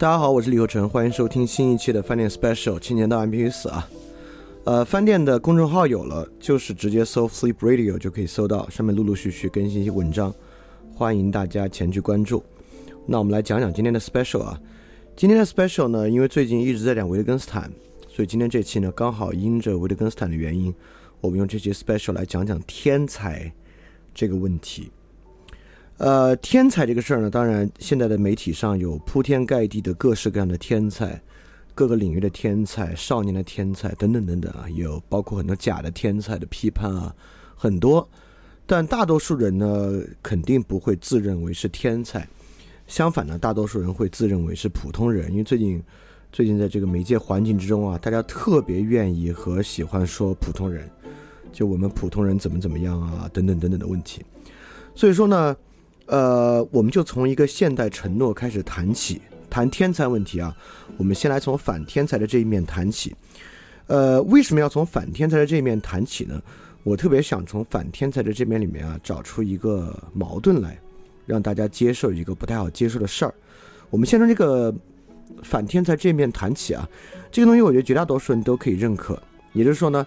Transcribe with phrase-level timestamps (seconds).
[0.00, 3.86] 大家好，我是李厚成，欢迎收听新一期的饭店 Special 青年到 MP 四啊。
[4.64, 10.34] 呃，饭店的公众号有了，就是直接搜 Sleep Radio 就可以搜到，上面陆陆续续更新一些文章，
[10.94, 12.42] 欢迎大家前去关注。
[13.04, 14.58] 那我们来讲讲今天的 Special 啊。
[15.14, 17.70] 今天的 Special 呢，因为最近一直在讲维特根斯坦，
[18.08, 20.74] 所以今天这期呢，刚好因着维特根斯坦的原因，
[21.20, 23.52] 我们用这期 Special 来讲讲天才
[24.14, 24.90] 这个问题。
[26.00, 31.20] 呃，天才这个事儿呢，当然现在的媒体上有铺天盖地的各式各样的天才，
[31.74, 37.14] 各个领域的天才、少年的天才等等等等啊，有包括很多假的天才的批判啊，
[37.54, 38.08] 很多。
[38.64, 42.26] 但大多数人呢，肯定不会自认为是天才，
[42.86, 45.30] 相反呢，大多数人会自认为是普通人。
[45.30, 45.82] 因为最近，
[46.32, 50.90] 最近在这个媒介环境之中啊，大家特别愿意和喜欢说普通人，
[51.52, 54.24] 就我们普通人怎么怎么样啊，等等等等的问题。
[54.94, 55.54] 所以说呢。
[56.10, 60.52] 呃，我们就从一个现代承诺开始谈起，谈天才问题啊。
[60.96, 63.14] 我们先来从反天才的这一面谈起。
[63.86, 66.42] 呃，为什么要从反天才的这一面谈起呢？
[66.82, 70.76] 我特别想从反天才的这边里面啊，找出一个矛盾来，
[71.26, 73.32] 让大家接受一个不太好接受的事儿。
[73.88, 74.74] 我们先从这个
[75.44, 76.88] 反天才这面谈起啊。
[77.30, 79.16] 这个东西我觉得绝大多数人都可以认可。
[79.52, 80.04] 也就是说呢，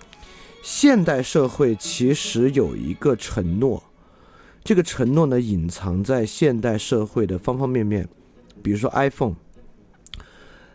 [0.62, 3.82] 现代社会其实有一个承诺。
[4.64, 8.08] 这个承诺呢，隐藏在现代社会的方方面面，
[8.62, 9.36] 比如说 iPhone，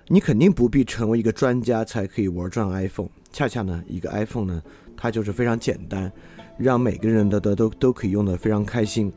[0.08, 3.08] 你肯定不必成为一个专家才可以玩转 iPhone。
[3.32, 4.62] 恰恰呢，一个 iPhone 呢，
[4.94, 6.12] 它就是非常简单，
[6.58, 9.10] 让每个人的的都都可以用的非常开心。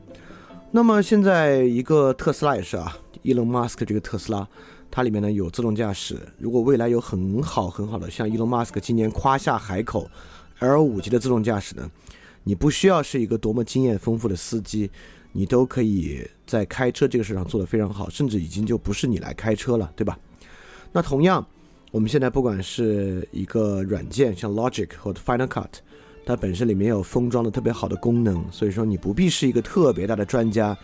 [0.72, 4.48] 那么现在一个特斯拉也是啊，Elon Musk 这个特斯拉，
[4.90, 6.18] 它里面呢有自动驾驶。
[6.38, 10.10] 如果未来有很好很好的，像 Elon Musk 今年夸下海口
[10.60, 11.92] L 五级的自动驾驶呢？
[12.44, 14.90] 你不需要是一个多么经验丰富的司机，
[15.32, 20.18] 你都可以在开车这个事上做得非常好，甚至已经就不是你来开车了，对吧？
[20.92, 21.46] 那同样，
[21.92, 25.70] 我们现在不管是一个软件，像 Logic 或者 Final Cut，
[26.26, 30.78] 它本身里面有封装的特别好的功能，所以说你不必是一个特别大的专家，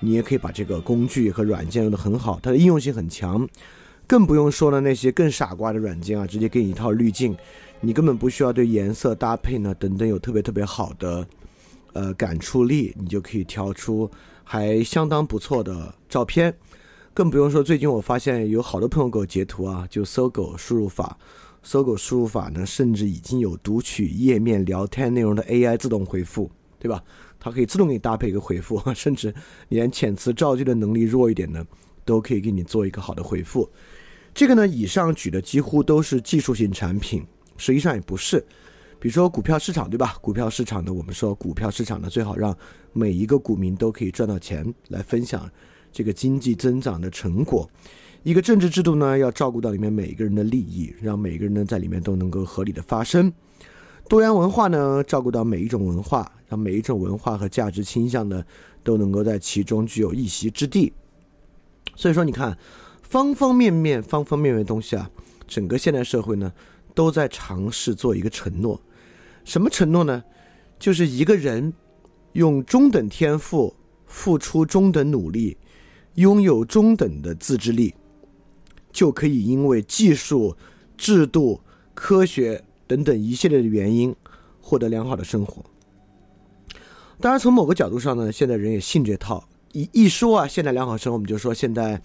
[0.00, 3.48] 你也可以把这个工具和软件用得很好，它的应用性很强，
[4.06, 7.36] 更不用说了那些更傻瓜的软件啊，直接给你一套滤镜。
[7.84, 11.26] 你根本不需要对颜色搭配呢等等有特别特别好的，
[11.92, 14.10] 呃感触力，你就可以调出
[14.42, 16.54] 还相当不错的照片。
[17.12, 21.16] 更不用说最近我发现有好多朋友给我截图啊，就搜狗输入法，
[21.62, 27.04] 搜狗输入法呢，甚至已经有读取页面聊天内容的 AI 自动回复，对吧？
[27.38, 29.32] 它可以自动给你搭配一个回复， 甚至
[29.68, 31.64] 连遣词造句的能力弱一点的，
[32.04, 33.70] 都可以给你做一个好的回复。
[34.34, 37.24] 这个呢，以上举的几乎都是技术性产品。
[37.56, 38.44] 实际上也不是，
[38.98, 40.16] 比如说股票市场，对吧？
[40.20, 42.56] 股票市场呢，我们说股票市场呢，最好让
[42.92, 45.48] 每一个股民都可以赚到钱，来分享
[45.92, 47.68] 这个经济增长的成果。
[48.22, 53.32] 一个政治制度呢，要照顾到里面每一个人的利益，让每个人呢在里面都能够合理的发生。
[54.08, 58.42] 多元文化呢，照顾到每一种文化，让每一种文化和价值倾向呢，
[58.82, 60.92] 都能够在其中具有一席之地。
[61.94, 62.56] 所以说，你看，
[63.02, 65.10] 方方面面、方方面面的东西啊，
[65.46, 66.52] 整个现代社会呢。
[66.94, 68.80] 都在尝试做一个承诺，
[69.44, 70.22] 什么承诺呢？
[70.78, 71.72] 就是一个人
[72.32, 73.74] 用中等天赋，
[74.06, 75.56] 付出中等努力，
[76.14, 77.94] 拥有中等的自制力，
[78.92, 80.56] 就可以因为技术、
[80.96, 81.60] 制度、
[81.94, 84.14] 科学等等一系列的原因，
[84.60, 85.64] 获得良好的生活。
[87.20, 89.48] 当然，从某个角度上呢，现在人也信这套。
[89.72, 92.00] 一一说啊，现代良好生活，我们就说现在。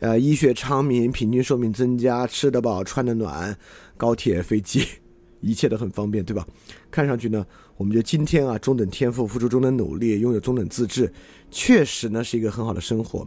[0.00, 3.56] 呃，医学昌明，平均寿命增加，吃得饱，穿得暖，
[3.96, 4.86] 高铁、飞机，
[5.42, 6.46] 一切都很方便，对吧？
[6.90, 7.44] 看上去呢，
[7.76, 11.12] 我们觉得今天啊，中等天赋，付出中等努力，拥有中等自制，
[11.50, 13.26] 确实呢是一个很好的生活。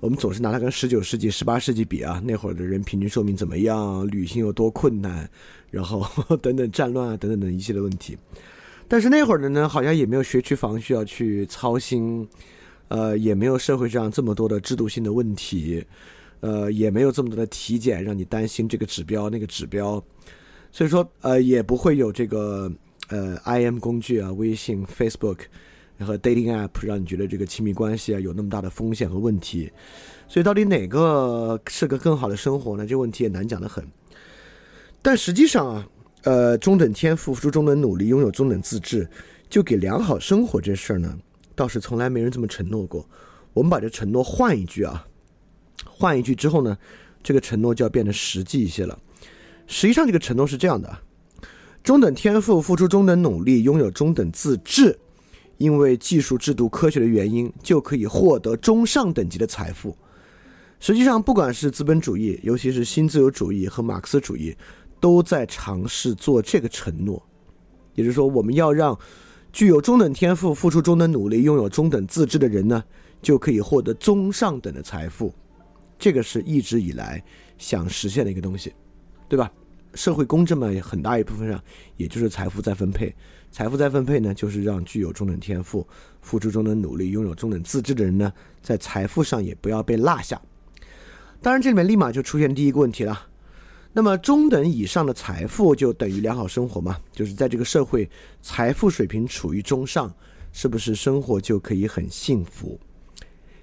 [0.00, 5.28] 我们总是拿它跟十九世纪、十八世纪比啊，那会儿的人平均寿命怎么样，旅行有多困难，
[5.70, 6.06] 然后
[6.40, 8.16] 等等战乱啊，等等等一系列问题。
[8.88, 12.26] 但是那会儿的呢，好像也没有学区房需要去操心。
[12.90, 15.84] 呃，也没有社会上这么多的制度性的问题，
[16.40, 20.02] 呃，也没有这么多的体检让你担心这个指标那个指标，
[20.72, 22.68] 所以说，呃，也不会有这个
[23.08, 25.38] 呃，IM 工具啊，微信、Facebook，
[25.96, 29.70] 然后 dating app 让你觉得这个亲密关系啊有那么大的风险和问题，
[30.26, 32.84] 所以到底哪个是个更好的生活呢？
[32.84, 33.86] 这问题也难讲得很。
[35.00, 35.88] 但实际上啊，
[36.24, 39.08] 呃，中等天赋、付出中等努力、拥有中等自制，
[39.48, 41.16] 就给良好生活这事儿呢？
[41.60, 43.06] 倒是从来没人这么承诺过。
[43.52, 45.06] 我们把这承诺换一句啊，
[45.84, 46.78] 换一句之后呢，
[47.22, 48.98] 这个承诺就要变得实际一些了。
[49.66, 50.98] 实际上，这个承诺是这样的：
[51.82, 54.98] 中等天赋，付出中等努力，拥有中等自制，
[55.58, 59.94] 因为技术、制度、科学的原因，就可以获得中上等级的财富。
[60.78, 64.56] 实际上，不管是资本主义，尤其是新自由主义和马克思主义，
[64.98, 67.22] 都在尝试做这个承诺，
[67.96, 68.98] 也就是说，我们要让
[69.52, 72.82] 具有中等天赋、付出中等努力、拥有中等自制的人呢，
[73.20, 75.34] 就可以获得中上等的财富。
[75.98, 77.22] 这个是一直以来
[77.58, 78.72] 想实现的一个东西，
[79.28, 79.50] 对吧？
[79.94, 81.60] 社会公正嘛，也很大一部分上
[81.96, 83.12] 也就是财富再分配。
[83.50, 85.84] 财富再分配呢，就是让具有中等天赋、
[86.22, 88.32] 付出中等努力、拥有中等自制的人呢，
[88.62, 90.40] 在财富上也不要被落下。
[91.42, 93.26] 当然，这里面立马就出现第一个问题了。
[93.92, 96.96] 那么，中等以上的财富就等于良好生活嘛？
[97.12, 98.08] 就是在这个社会
[98.40, 100.14] 财富水平处于中上，
[100.52, 102.78] 是不是生活就可以很幸福？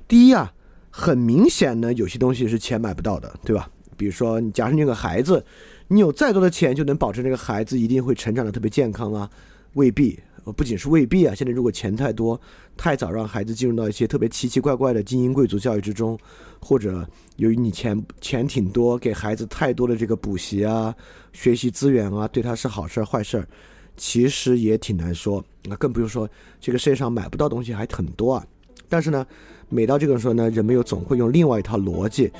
[0.08, 0.54] 第一啊，
[0.90, 3.70] 很明显呢，有些东西是钱买不到的，对吧？
[3.96, 5.44] 比如说，你假设你有个孩子，
[5.88, 9.30] 你有再多的钱就能保证这个孩子一定会成长的特别健康啊？
[9.74, 10.20] 未必。
[10.52, 12.40] 不仅是未必啊，现在如果钱太多，
[12.76, 16.18] 太早让孩子进入到一些特别奇奇怪怪的精英贵族教育之中，
[16.60, 20.94] 或者由于你钱钱挺多，给孩子太多的这个补习啊、
[21.34, 23.48] 学习资源啊，对他是好事儿坏事儿，
[23.96, 25.44] 其实也挺难说。
[25.64, 26.30] 那更不用说
[26.60, 28.46] 这个世界上买不到东西还很多啊。
[28.90, 29.26] 但是呢，
[29.70, 32.32] 每到这个时候呢，人们又总会用另外一套逻辑，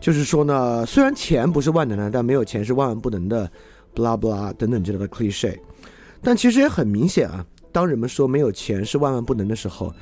[0.00, 3.50] 就是说呢，虽然钱不是万能的，但没有钱是万万不能的
[3.94, 5.58] ，blah blah 等等之类的 cliche。
[6.22, 9.94] 但其实也很明显啊，当人们说没有钱是万万不能的时候，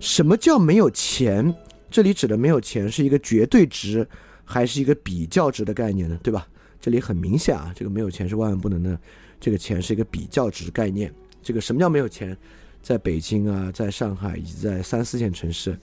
[0.00, 1.54] 什么叫没有钱？
[1.90, 4.06] 这里指的没有钱是一个绝对值，
[4.44, 6.18] 还是一个比较值的概念呢？
[6.22, 6.46] 对吧？
[6.80, 8.98] 这里很明显啊，这个没有钱是万万不能的，
[9.40, 11.12] 这个钱是一个比较值概念。
[11.42, 12.36] 这个什么叫没有钱？
[12.82, 15.78] 在北京啊，在上海以及在三四线城市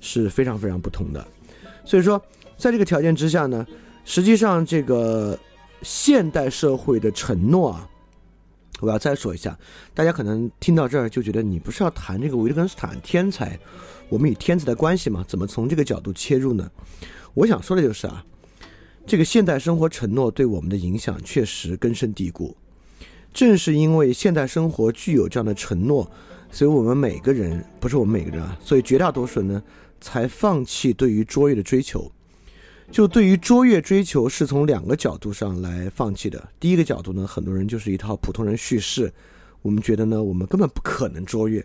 [0.00, 1.26] 是非常非常不同的。
[1.84, 2.20] 所以说，
[2.56, 3.66] 在这个条件之下呢，
[4.04, 5.38] 实际上这个
[5.82, 7.88] 现代社会的承诺啊。
[8.82, 9.56] 我要再说一下，
[9.94, 13.56] 大家可能听到这儿就觉得你不是要谈这个维特根斯坦天才，
[14.08, 15.24] 我们与天才的关系嘛？
[15.28, 16.68] 怎么从这个角度切入呢？
[17.34, 18.24] 我想说的就是啊，
[19.06, 22.56] 这个现代生活承诺对我们的影响确实根深蒂固。
[23.32, 26.10] 正是因为现代生活具有这样的承诺，
[26.50, 29.62] 所以我们每个人不是我们每个人啊，所以绝大多数人呢
[30.00, 32.10] 才放弃对于卓越的追求。
[32.92, 36.46] 就对于卓越追求是从两个角度上来放弃的。
[36.60, 39.10] 第一个角度呢，很多人就是一套普通人叙事，
[39.62, 41.64] 我们觉得呢，我们根本不可能卓越。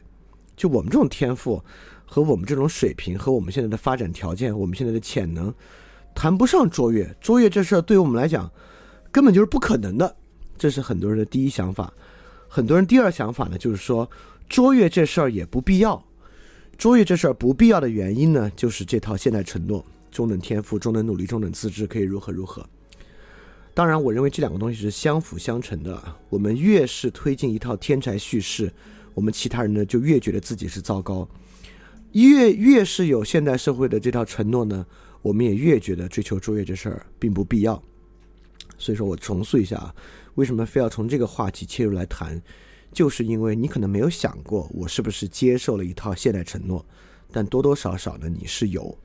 [0.56, 1.62] 就我们这种天赋
[2.06, 5.53] 和我们这种水平和我们现在的发展条件，我们现在的潜能，
[6.15, 7.13] 谈不上卓越。
[7.19, 8.50] 卓越这事儿对于我们来讲，
[9.12, 10.15] 根本就是不可能的。
[10.57, 11.94] 这是很多人的第一想法。
[12.47, 14.09] 很多人第二想法呢，就是说
[14.47, 16.01] 卓越这事儿也不必要。
[16.77, 19.85] 卓越这事儿不必要的原因呢，就是这套现代承诺。
[20.12, 22.68] 中等天赋、中等努力、中等资质可以如何如何？
[23.74, 26.01] 当然，我认为这两个东西是相辅相成的。
[26.30, 28.74] 我们越是推进一套天才叙事，
[29.13, 31.27] 我们其他人呢就越觉得自己是糟糕；
[32.13, 34.84] 越越是有现代社会的这套承诺呢，
[35.22, 37.82] 我们也越觉得追求卓越这事儿并不必要。
[38.79, 39.93] 所以说我重塑一下啊，
[40.34, 42.41] 为什么非要从这个话题切入来谈？
[42.91, 46.84] 就是因为你可能没有想过，我是不是接受了一套现代承诺，
[47.32, 48.98] 但多多少少呢，你是有。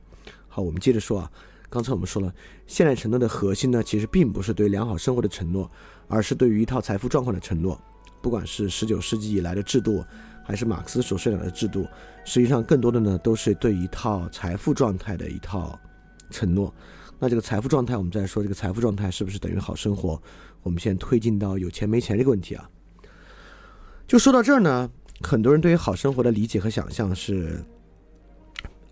[0.55, 1.31] 好，我们接着说啊。
[1.71, 2.31] 刚才我们说了，
[2.67, 5.71] 现代承诺的核心呢，其实并不是对良好生活的承诺，
[6.07, 7.81] 而是对于一套财富状况的承诺。
[8.21, 10.05] 不管是十九世纪以来的制度，
[10.45, 11.87] 还是马克思所设想的制度，
[12.27, 15.81] 实际上更多的呢，都是对一套财富状态的一套
[16.31, 16.71] 承诺。
[17.19, 20.21] 那这个财富状态，我们再说这个财富状态是不是等于好生活？
[20.63, 22.69] 我们现在推进到有钱没钱这个问题啊。
[24.07, 24.91] 就说到这儿呢，
[25.23, 27.65] 很多人对于好生活的理解和想象是。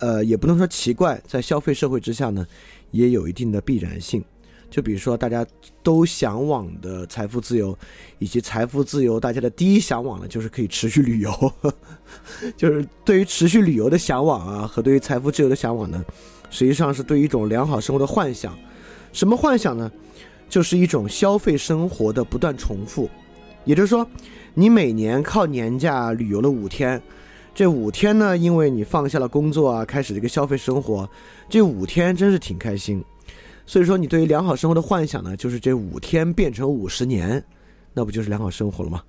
[0.00, 2.46] 呃，也不能说奇怪，在消费社会之下呢，
[2.90, 4.24] 也有一定的必然性。
[4.70, 5.44] 就比如说，大家
[5.82, 7.76] 都向往的财富自由，
[8.20, 11.52] 以及财富自由，大家的第一向往呢，就是可以持续旅游。
[12.56, 16.04] 就是对于持续旅游的向往啊，和对于财富自由的向往呢，
[16.50, 18.56] 实际上是对于一种良好生活的幻想。
[19.12, 19.90] 什么幻想呢？
[20.48, 23.10] 就是一种消费生活的不断重复。
[23.64, 24.08] 也就是说，
[24.54, 27.02] 你每年靠年假旅游了五天。
[27.60, 31.06] 这五天呢，因为你放下了工作啊，开始这个消费生活，
[31.46, 33.04] 这五天真是挺开心。
[33.66, 37.44] 所以说，你对于良好生活的幻想呢，就是这五天变成五十年，
[37.92, 39.02] 那不就是良好生活了吗？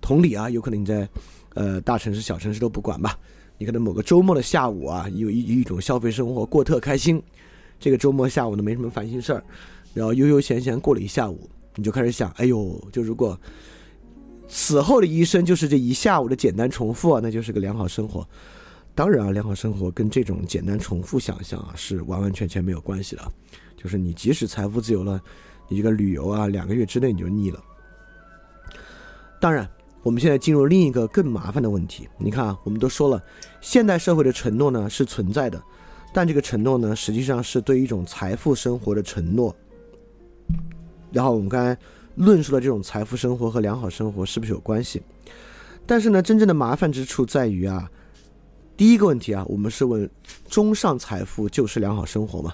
[0.00, 1.06] 同理啊，有可能你在
[1.52, 3.14] 呃大城市、小城市都不管吧，
[3.58, 7.22] 你可能某个周末的下午啊，有一一种消费生活过特开心，
[7.78, 9.44] 这个周末下午呢没什么烦心事儿，
[9.92, 13.38] 然后悠悠闲闲过了一下午，你就开始想，哎呦，就如果。
[14.48, 18.26] 此后的一生就是这一下午的简单重复啊，那就是个良好生活。
[18.94, 23.22] 当然啊，良好生活跟这种简单重复想象啊是完完全全没有关系的。
[23.76, 25.20] 就是你即使财富自由了，
[25.68, 27.62] 你这个旅游啊，两个月之内你就腻了。
[29.40, 29.68] 当然，
[30.02, 32.08] 我们现在进入另一个更麻烦的问题。
[32.18, 33.22] 你看啊，我们都说了，
[33.60, 35.62] 现代社会的承诺呢是存在的，
[36.12, 39.54] 但这个承诺呢，实际上是对一种财富生活的承诺。
[41.12, 41.80] 然后我们刚才
[42.18, 45.00] 论述了这种财富生活和良好生活是不是有关系？
[45.86, 47.88] 但是呢，真正的麻烦之处在于啊，
[48.76, 50.10] 第一个问题啊，我们是问
[50.48, 52.52] 中上财富就是良好生活吗？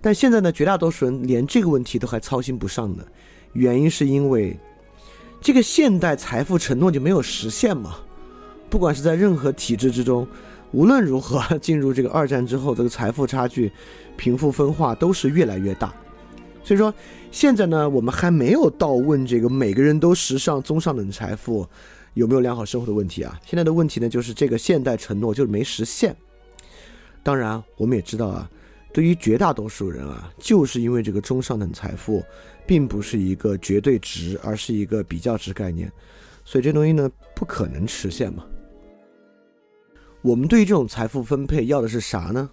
[0.00, 3.04] 但现在呢，绝大多数人连这个问题都还操心不上呢，
[3.52, 4.58] 原因是因为
[5.40, 7.96] 这个现代财富承诺就没有实现嘛。
[8.68, 10.26] 不管是在任何体制之中，
[10.72, 13.70] 无论如何进入这个二战之后，这个财富差距、
[14.16, 15.94] 贫富分化都是越来越大。
[16.62, 16.92] 所以说，
[17.30, 21.66] 现在呢，我们还没有到问这个每个人都时尚中上等财富
[22.14, 23.38] 有没有良好生活的问题啊。
[23.46, 26.14] 现在的问题呢，就是这个现代承诺就是没实现。
[27.22, 28.50] 当然，我们也知道啊，
[28.92, 32.22] 对于绝大多数人啊，就是因为这个中上等财富
[32.66, 35.90] 并不是一个绝对值，而是一个比较值概念，
[36.44, 38.44] 所以这东西呢不可能实现嘛。
[40.20, 42.50] 我们对于这种财富分配要的是啥呢？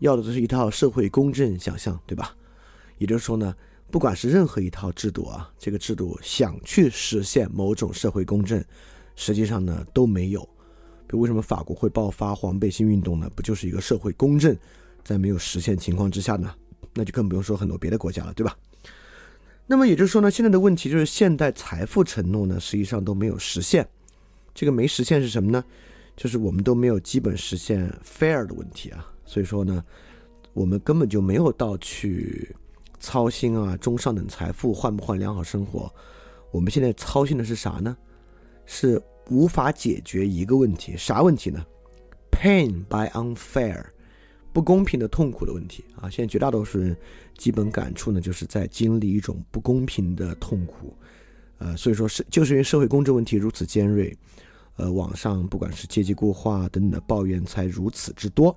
[0.00, 2.34] 要的就是一套社会公正想象，对吧？
[2.98, 3.54] 也就是说呢，
[3.90, 8.64] 不管是任何一套制度啊，这个制度想去实现某种社会公正，
[9.16, 10.40] 实际上呢都没有。
[11.06, 13.28] 比如为什么法国会爆发黄背心运动呢？
[13.34, 14.56] 不就是一个社会公正
[15.04, 16.54] 在没有实现情况之下呢？
[16.94, 18.56] 那就更不用说很多别的国家了，对吧？
[19.66, 23.88] 那么也就是说呢，现在的问题就是现代财富承诺呢，实际上都没有实现。
[24.54, 25.64] 这个没实现是什么呢？
[26.16, 29.84] 就是我们都没有基本实现 fair 的问题啊，所以说呢，
[30.52, 32.54] 我们根本就没有到去
[33.00, 35.92] 操心啊中上等财富换不换良好生活。
[36.52, 37.96] 我们现在操心的是啥呢？
[38.66, 41.64] 是无法解决一个问题，啥问题呢
[42.30, 43.84] ？Pain by unfair，
[44.52, 46.08] 不公平的痛苦的问题啊。
[46.08, 46.96] 现在绝大多数人
[47.36, 50.94] 基本感触呢，就是在经历一种不公平的痛苦，
[51.58, 54.16] 呃，所以说是就是因为社会公正问题如此尖锐。
[54.76, 58.56] 呃，网上不管是阶级固化等等的抱怨才如此之多。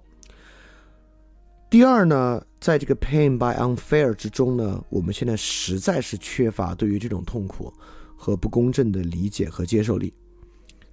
[1.74, 7.74] 第二呢，在这个 pain by unfair 之中呢，我们现在实在是缺乏对于这种痛苦
[8.16, 10.14] 和不公正的理解和接受力。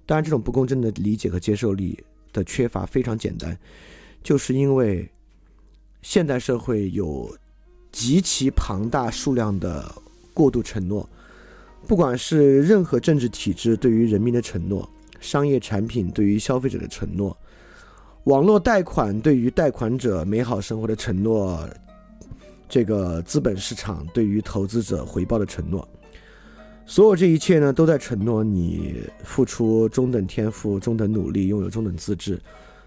[0.07, 3.55] 当然，这种不公正的理解和接受力的缺乏非常简单，
[4.23, 5.07] 就是因为
[6.01, 7.29] 现代社会有
[7.91, 9.93] 极其庞大数量的
[10.33, 11.07] 过度承诺，
[11.85, 14.89] 不管是任何政治体制对于人民的承诺。
[15.19, 17.37] 商业产品对于消费者的承诺，
[18.25, 21.67] 网络贷款对于贷款者美好生活的承诺，
[22.69, 25.87] 这个资本市场对于投资者回报的承诺，
[26.85, 32.39] 所有这一切呢，都在承诺你付出中等天赋、中等努力、拥有中等资质，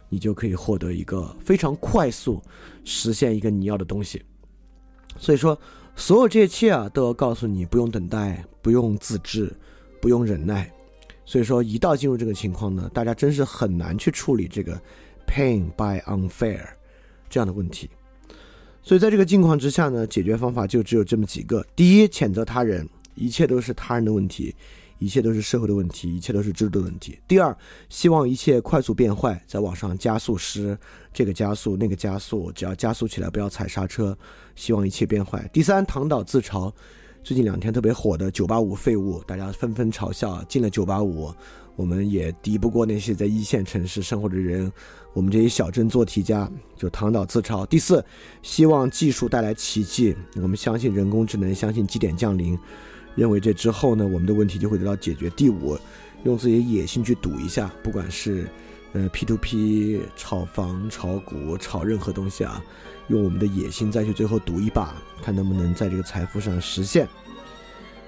[0.08, 2.40] 你就可以获得一个非常快速
[2.84, 4.22] 实现一个你要的东西。
[5.18, 5.58] 所以说，
[5.96, 9.52] 所有这一切啊，都要告诉你不用等待，不用自制，
[10.00, 10.72] 不用忍耐。
[11.24, 14.80] 所以说，一到进入这个情况呢，大家真是很难去处理这个
[15.26, 16.64] pain by unfair
[17.28, 17.90] 这样的问题。
[18.82, 24.54] 所以在这个境况之下呢，解决方法就只有这么几个：第一，谴责他人，一切都是他人的问题，
[24.98, 27.56] 一切都是社会的问题，一切都是制度的问题；第二，
[27.88, 30.78] 希望一切快速变坏，在网上加速师，
[31.14, 34.16] 这个加速那个加速，只要加速起来，不要踩刹车，
[34.54, 36.70] 希望一切变坏；第三，躺倒自嘲。
[37.22, 40.44] 最近两天特别火的“九八五废物”，大家纷纷嘲笑。
[40.44, 41.32] 进了九八五，
[41.74, 44.70] 我们也敌不过那些在一线城市生活的人。
[45.14, 47.64] 我们这些小镇做题家就躺倒自嘲。
[47.64, 48.04] 第四，
[48.42, 50.14] 希望技术带来奇迹。
[50.42, 52.58] 我们相信人工智能，相信基点降临，
[53.14, 55.30] 认为这之后呢，我们的问题就会得到解决。
[55.30, 55.78] 第五，
[56.24, 58.48] 用自己的野心去赌一下，不管是
[58.92, 62.62] 呃 P to P 炒房、炒股、炒任何东西啊。
[63.06, 67.06] 用我们的野心再去最后赌一把，看能不能在这个财富上实现。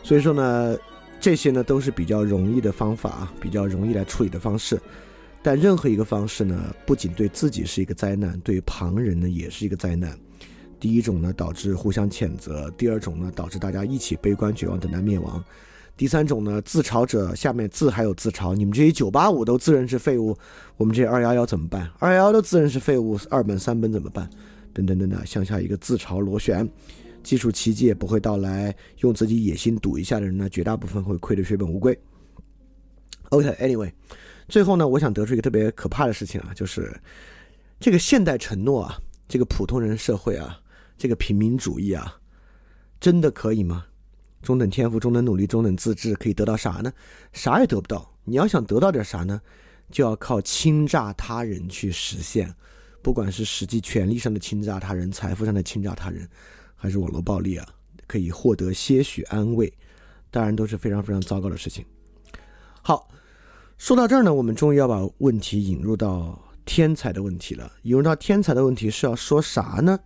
[0.02, 0.76] 所以说呢，
[1.20, 4.80] 这些呢都是比较容易的方法啊，比较容易来处理的方式。
[5.46, 10.18] 但任何一个方式呢，不仅对自己是一个灾难，对旁人呢也是一个灾难。
[10.80, 15.40] 第一种呢，导致互相谴责；第二种呢，导致大家一起悲观绝望，等待灭亡；
[15.96, 20.36] 第三种呢，自嘲者下面自还有自嘲，你们这些九八五都自认是废物，
[20.76, 21.88] 我们这些二幺幺怎么办？
[22.00, 24.28] 二幺幺都自认是废物，二本三本怎么办？
[24.74, 26.68] 等等等等，向下一个自嘲螺旋，
[27.22, 31.96] 技术奇迹也不会到来，用自己野心赌一下的人呢，绝大部分会亏得血本无归。
[33.30, 33.90] OK，Anyway，
[34.48, 36.98] 最后呢，我想得出一个特别可怕的事情啊，就是
[37.80, 38.98] 这个现代承诺啊，
[39.28, 40.60] 这个普通人社会啊，
[40.96, 42.18] 这个平民主义啊，
[43.00, 43.86] 真的可以吗？
[44.42, 46.92] 中等天赋、中等努力、中等自制可以得到啥呢？
[47.32, 48.14] 啥也得不到。
[48.24, 49.40] 你要想得到点啥呢，
[49.90, 52.54] 就要靠侵诈他人去实现。
[53.02, 56.28] 不管是实际权利上的侵诈他人、财富上的侵诈他人，
[56.76, 57.68] 还是网络暴力啊，
[58.06, 59.72] 可以获得些许安慰，
[60.30, 61.84] 当然都是非常非常糟糕的事情。
[62.82, 63.08] 好，
[63.78, 67.70] 说到这儿呢，我们终于要把问题引入到天才的问题了。
[67.82, 69.98] 引入到天才的问题是要说啥呢？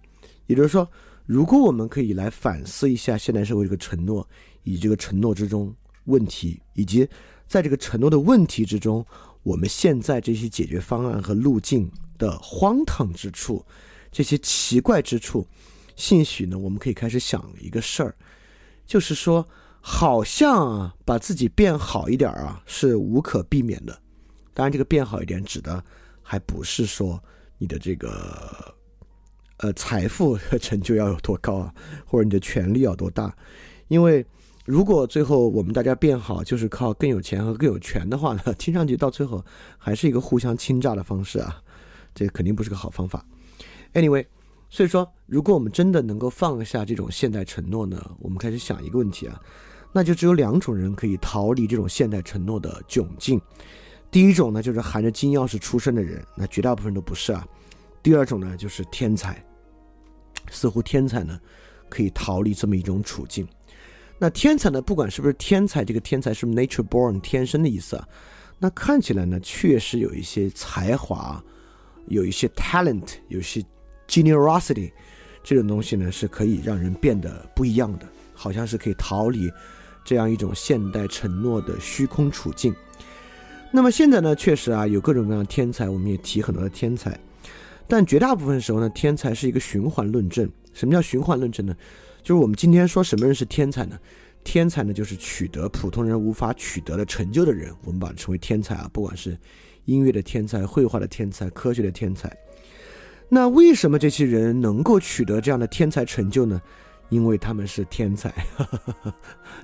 [0.46, 0.88] 也就是说，
[1.24, 4.28] 如果我们可以来反思一下现代社会这个承诺，
[4.64, 5.72] 以这个承诺之中
[6.06, 7.08] 问题，以及
[7.46, 9.06] 在这个承诺的问题之中，
[9.44, 13.64] 我们现在这些解决方案和路径的荒唐之处，
[14.10, 15.46] 这些奇怪之处，
[15.94, 18.16] 兴许呢，我们可以开始想一个事儿，
[18.84, 19.48] 就是说，
[19.80, 23.98] 好像啊，把自己变好一点啊，是无可避免的。
[24.52, 25.82] 当然，这个变好一点指的
[26.22, 27.22] 还不是说
[27.58, 28.74] 你的这个
[29.58, 33.34] 呃财富和成就要有多高啊，或者你的权力要多大。
[33.88, 34.24] 因为
[34.66, 39.44] 如果最后我们大家变好就是靠更有钱和更有权的话呢， 听上去到最后
[39.78, 41.62] 还是一个互相侵诈的方式啊，
[42.14, 43.24] 这肯定不是个好方法。
[43.94, 44.26] Anyway，
[44.68, 49.40] 所以说，如果我们真的能够放下这种现代承诺呢，我们开始想一个问题啊，
[49.92, 53.40] 那就只有两种人可以逃离这种现代承诺的窘境。
[54.10, 57.46] 第一种呢，就是含着金钥匙出生的人，那绝大部分都不是啊。
[58.02, 59.44] 第二种呢，就是天才，
[60.50, 61.38] 似乎天才呢
[61.88, 63.46] 可以逃离这么一种处境。
[64.18, 68.08] 那天才呢，不管是不是天才，这个天才是 nature born 天生的意思啊。
[68.58, 71.42] 那看起来呢，确实有一些才华，
[72.06, 73.64] 有一些 talent，有些
[74.06, 74.92] generosity，
[75.42, 79.50] 这种东西呢是可以让人变得不一样的，好像是可以逃离
[80.10, 82.74] 这样一种现代承诺的虚空处境。
[83.70, 87.16] 那么现在呢，确实啊，有各种各样的天才，我们也提很多的天才，
[87.86, 90.50] 但绝大部分时候呢，天才是一个循环论证。
[90.72, 91.76] 什么叫循环论证呢？
[92.24, 93.96] 就是我们今天说什么人是天才呢？
[94.42, 98.90] 天才呢，就是取得普通人无法取得的成就的人，我们把它称为天才啊。
[98.92, 99.38] 不管是
[99.84, 102.36] 音乐的天才、绘画的天才、科学的天才，
[103.28, 106.60] 那为什么这些人能够取得这样的天才成就呢？
[107.10, 108.32] 因为他们是天才，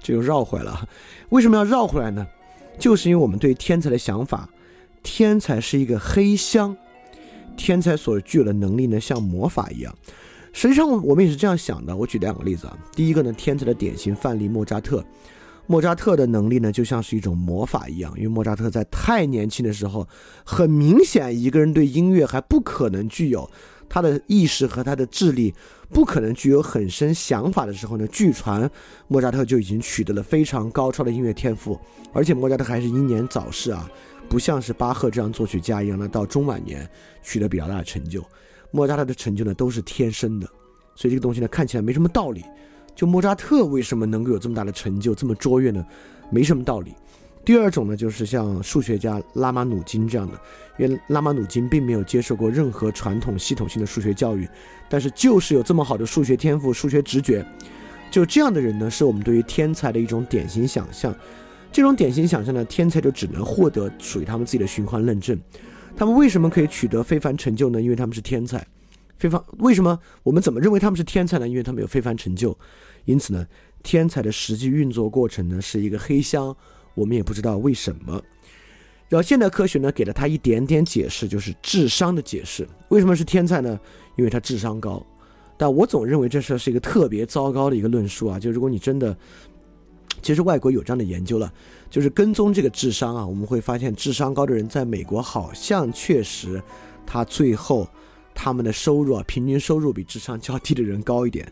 [0.00, 0.88] 这 就绕回来了。
[1.30, 2.26] 为什么要绕回来呢？
[2.78, 4.46] 就是因为我们对天才的想法，
[5.02, 6.76] 天才是一个黑箱，
[7.56, 9.96] 天才所具有的能力呢，像魔法一样。
[10.52, 11.96] 实际上，我们也是这样想的。
[11.96, 12.76] 我举两个例子啊。
[12.94, 15.04] 第一个呢，天才的典型范例莫扎特，
[15.66, 18.12] 莫扎特的能力呢，就像是一种魔法一样。
[18.16, 20.08] 因为莫扎特在太年轻的时候，
[20.44, 23.50] 很明显一个人对音乐还不可能具有
[23.88, 25.54] 他的意识和他的智力。
[25.88, 28.04] 不可能具有很深想法的时候呢？
[28.08, 28.68] 据传
[29.06, 31.78] 莫扎特就已经取得了非常高超的音乐天赋，
[32.12, 33.88] 而且莫扎特还是英年早逝啊，
[34.28, 36.90] 不像是巴赫这样作曲家一样呢到中晚年
[37.22, 38.20] 取得比较大的成就。
[38.72, 40.46] 莫扎特的成就呢都是天生的，
[40.96, 42.44] 所以这个东西呢看起来没什么道理。
[42.96, 45.86] 就莫扎特为什么能够有这么大的成就，这么卓越呢？
[46.30, 46.92] 没什么道理。
[47.46, 50.40] 第二种呢，就是像数学家拉马努金这样的，
[50.78, 54.48] 因为拉马努金并没有接受过任何传统系统性的数学教育，
[54.88, 57.46] 但是就是有这么好的数学天赋、数学直觉，
[58.10, 61.14] 就这样的人呢，是我们对于天才的一种典型想象。
[61.70, 65.38] 这种典型想象呢，天才就只能获得属于他们自己的循环论证。
[65.96, 67.80] 他们为什么可以取得非凡成就呢？
[67.80, 68.66] 因为他们是天才。
[69.18, 71.48] 非凡为什么我们怎么认为他们是天才呢？
[71.48, 72.58] 因为他们有非凡成就。
[73.04, 73.46] 因此呢，
[73.84, 76.56] 天才的实际运作过程呢，是一个黑箱。
[76.96, 78.20] 我们也不知道为什么，
[79.08, 82.66] 然后现代科学呢给了他一点点解释，就是智商的解释。
[82.88, 83.78] 为什么是天才呢？
[84.16, 85.00] 因为他智商高。
[85.58, 88.38] 但我总认为这事是一个特别糟糕的一个论述啊！
[88.38, 89.16] 就如果你真的，
[90.20, 91.50] 其实外国有这样的研究了，
[91.88, 96.62] 就是跟踪这个智商啊，我们会发现智商高的人在美国好像确实，
[97.06, 97.88] 他最后
[98.34, 101.50] 他们的收入啊，平均收入比智商较低的人高一点。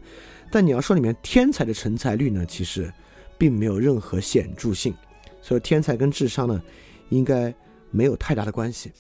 [0.51, 2.93] 但你要说里面天才的成才率呢，其实
[3.39, 4.95] 并没有任何显著性。
[5.45, 6.63] 所以天才跟智商呢，
[7.11, 7.55] 应该
[7.91, 8.91] 没有太大的关系。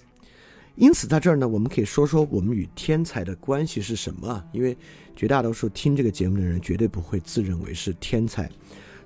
[0.74, 4.44] 因此，在这儿呢，我们可以说说我们与天才的关系是什么啊？
[4.52, 4.76] 因为
[5.16, 8.46] 绝大多数听这个节目的人绝对不会自认为是天才，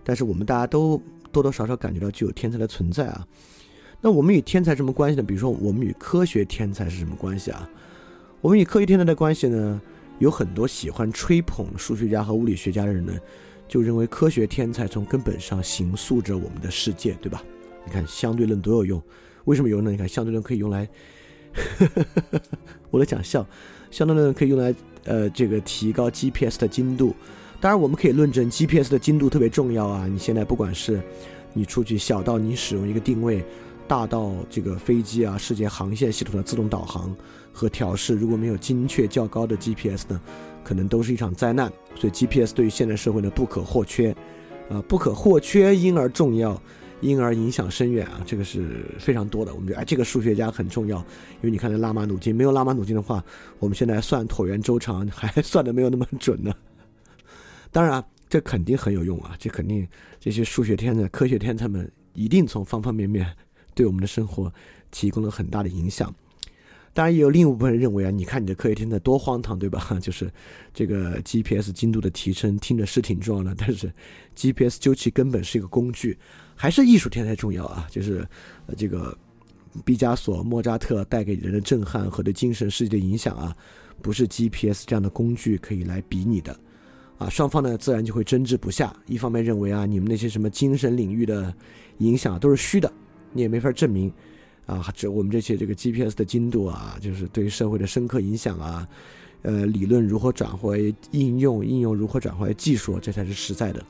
[0.03, 3.25] 但是我们大家都多多少少感觉到具有天才的存在啊。
[4.01, 5.23] 那我们与天才什么关系呢？
[5.23, 7.71] 比如说，我们与科学天才是什么关系啊？
[8.41, 9.81] 我们与科学天才的关系呢，
[10.19, 13.13] 有很多喜欢吹捧数学家和物理学家的人呢。
[13.69, 17.43] 就认为科学天才从根本上形塑着我们的世界，对吧？
[17.85, 19.03] 你看相对论多有用，
[19.45, 19.91] 为什么有用呢？
[19.91, 20.89] 你看相对论可以用来，
[22.91, 23.47] 我在讲笑，
[23.91, 27.15] 相对论可以用来呃这个提高 GPS 的精度。
[27.61, 30.07] 当然我们可以论证 GPS 的精度特别重要啊！
[30.07, 31.03] 你现在不管是
[31.53, 33.45] 你出去小到你使用一个定位，
[33.89, 37.15] 大到这个飞机啊世界航线系统的自动导航
[37.53, 40.21] 和调试，如果没有精确较高的 GPS 呢？
[40.69, 44.15] 可能都是一场灾难，所以 GPS 对于现代社会呢不可或缺，
[44.69, 46.61] 啊，不可或缺，因而重要，
[47.01, 49.55] 因而影响深远啊，这个是非常多的。
[49.55, 53.25] 我们觉得，哎，这个数学家很重要，因为你看那拉马努金，没有拉马努金的话，
[53.59, 56.53] 我们现在算椭圆周长还算的没有那么准呢。
[57.73, 59.89] 当然，这肯定很有用啊，这肯定
[60.21, 63.27] 这些数学天才、科学天才们一定从方方面面
[63.75, 64.53] 对我们的生活
[64.91, 66.15] 提供了很大的影响。
[66.99, 69.87] 当然也有另一部分人认为啊，你看你的科学天才多荒唐，对吧？
[70.03, 70.29] 就是
[70.75, 73.89] 这个 GPS 精度的提升听着是挺重要的， 但是
[74.35, 76.19] GPS 究其根本是一个工具，
[76.57, 77.87] 还是艺术天才重要啊？
[77.89, 78.27] 就是
[78.67, 79.17] 呃这个
[79.85, 83.57] 毕加索、莫扎特带给人的震撼和对精神世界的影响啊，
[84.03, 86.59] 不是 GPS 这样的工具可以来比拟的
[87.17, 87.29] 啊。
[87.31, 91.55] 双方呢自然就会争执不下，一方面认为啊，你们那些什么精神领域的
[91.99, 92.93] 影响都是虚的，
[93.33, 94.13] 你也没法证明。
[94.69, 98.87] 啊，这我们这些这个 GPS 的精度啊，就是对社会的深刻影响啊，
[99.41, 103.83] 呃，理论如何转化为应用，应用如何转化为技术，这才是实在的。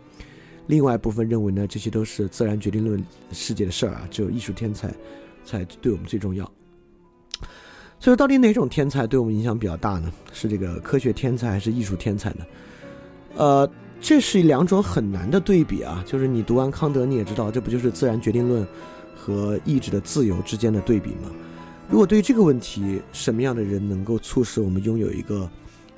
[0.69, 4.95] 另外一部分认为呢，这些都是自然决定论世界的事儿啊，只有艺术天才
[5.45, 6.45] 才对我们最重要。
[7.99, 10.13] 所以说，到底哪种天才对我们影响比较大呢？
[10.33, 12.47] 是这个科学天才还是艺术天才呢？
[13.35, 13.69] 呃，
[14.01, 16.05] 这是两种很难的对比啊。
[16.07, 18.65] 就是你读完康德，你也知道，这不就是自然决定论？
[19.29, 21.31] 和意志的自由之间的对比吗？
[21.91, 25.49] 如果对于这个问题，什么样的人能够促使我们拥有一个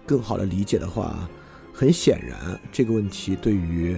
[0.05, 1.29] 更好的理解的话，
[1.73, 3.97] 很显然，这个问题对于，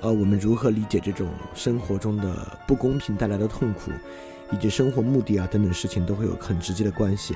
[0.00, 3.90] 呃，我们如何理解这种生活中的不公平带来的痛苦，
[4.50, 7.34] 以及生活目的啊等等事情，都会有很直接的关系。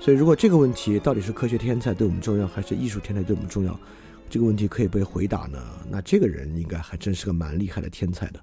[0.00, 3.76] 所以，如果这个问题到底是科学天才对我们重要，还是艺术天才对我们重要，
[4.30, 5.58] 这个问题可以被回答呢？
[5.90, 8.40] 那这个人应该还真是个蛮厉害的天才的。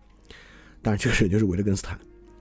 [0.82, 2.00] 当然，这个人就是维特根斯坦。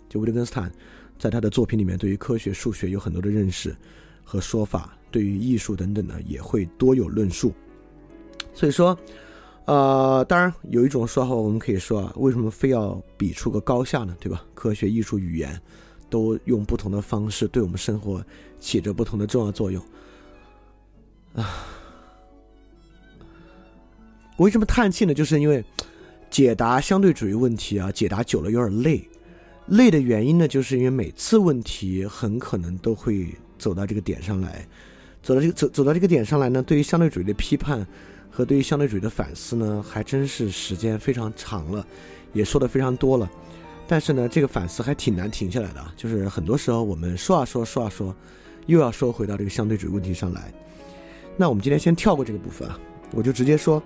[0.08, 0.72] 就维特根斯坦，
[1.18, 3.76] 在他的作品里面，对于科学、数学有很多的认识
[4.24, 7.52] 和说法，对于艺术等等呢，也会多有论述。
[8.52, 8.98] 所以说，
[9.66, 14.16] 呃，当然有一种说法，我们可以说啊，为什么非要比出个高下呢？
[14.18, 14.44] 对吧？
[14.54, 15.60] 科学、艺术、语言，
[16.08, 18.24] 都用不同的方式对我们生活
[18.58, 19.80] 起着不同的重要作用。
[21.34, 21.64] 啊，
[24.38, 25.14] 为什么叹气呢？
[25.14, 25.64] 就是因为。
[26.30, 29.06] 解答相对主义问题啊，解答久了有点累。
[29.66, 34.66] 累的原因呢，就是因为每次问题很可能都会走到这个点上来，
[35.22, 37.86] 走到这个走走到这个点上来呢，对于相对主义的批判
[38.30, 41.86] 和对于相对主义的反思呢，还真是时间非常长了，
[42.32, 43.30] 也说的非常多了。
[43.86, 48.14] 但是呢，这个反思还挺难停下来的啊，就是很多时候我们说啊说说啊说，
[48.66, 50.52] 又要说回到这个相对主义问题上来。
[51.36, 52.78] 那我们今天先跳过这个部分啊，
[53.12, 53.80] 我就直接说。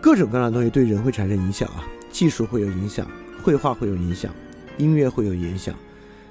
[0.00, 3.06] 各种各样的东西对人会产生影响啊，技术会有影响，
[3.42, 4.32] 绘画会有影响，
[4.76, 5.74] 音乐会有影响，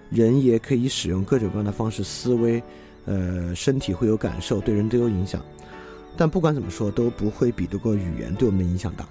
[0.09, 2.63] 人也可以使用各种各样的方式思维，
[3.05, 5.41] 呃，身体会有感受，对人都有影响。
[6.15, 9.05] 但不管怎么说，都不会比得过语言对我们的影响大。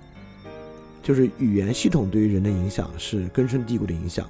[1.02, 4.28] 就是语言系统对于人的影响是根深蒂固的影响，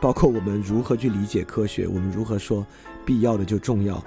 [0.00, 2.66] 包括我们如何去理解科学，我们如何说
[3.04, 4.02] 必要的就重要，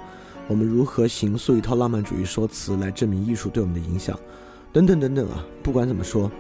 [0.48, 4.20] 我们如何形塑一套浪漫主义说辞来证明艺术对我们的影响。
[4.74, 6.32] 等等等等啊，不管怎么说，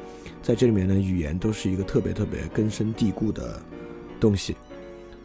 [0.42, 3.62] 在这里面呢，语言都是一个特别特别根深蒂固的
[4.20, 4.56] 东西。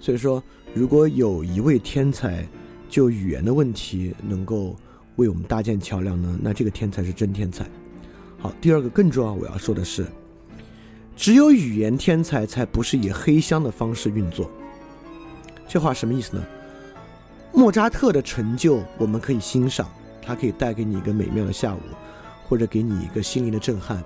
[0.01, 0.43] 所以说，
[0.75, 2.47] 如果有一位天才
[2.89, 4.75] 就语言的问题能够
[5.17, 7.65] 为我们搭建桥梁呢，那这个天才是真天才。
[8.39, 10.05] 好，第二个更重要，我要说的是，
[11.17, 14.51] 只有语言天才才不是以黑箱的方式运作。
[15.69, 16.45] 这话什么意思呢？
[17.53, 19.89] 莫扎特的成就我们可以欣赏，
[20.21, 21.81] 他可以带给你一个美妙的下午。
[22.49, 24.03] 或者给你一个心灵的震撼，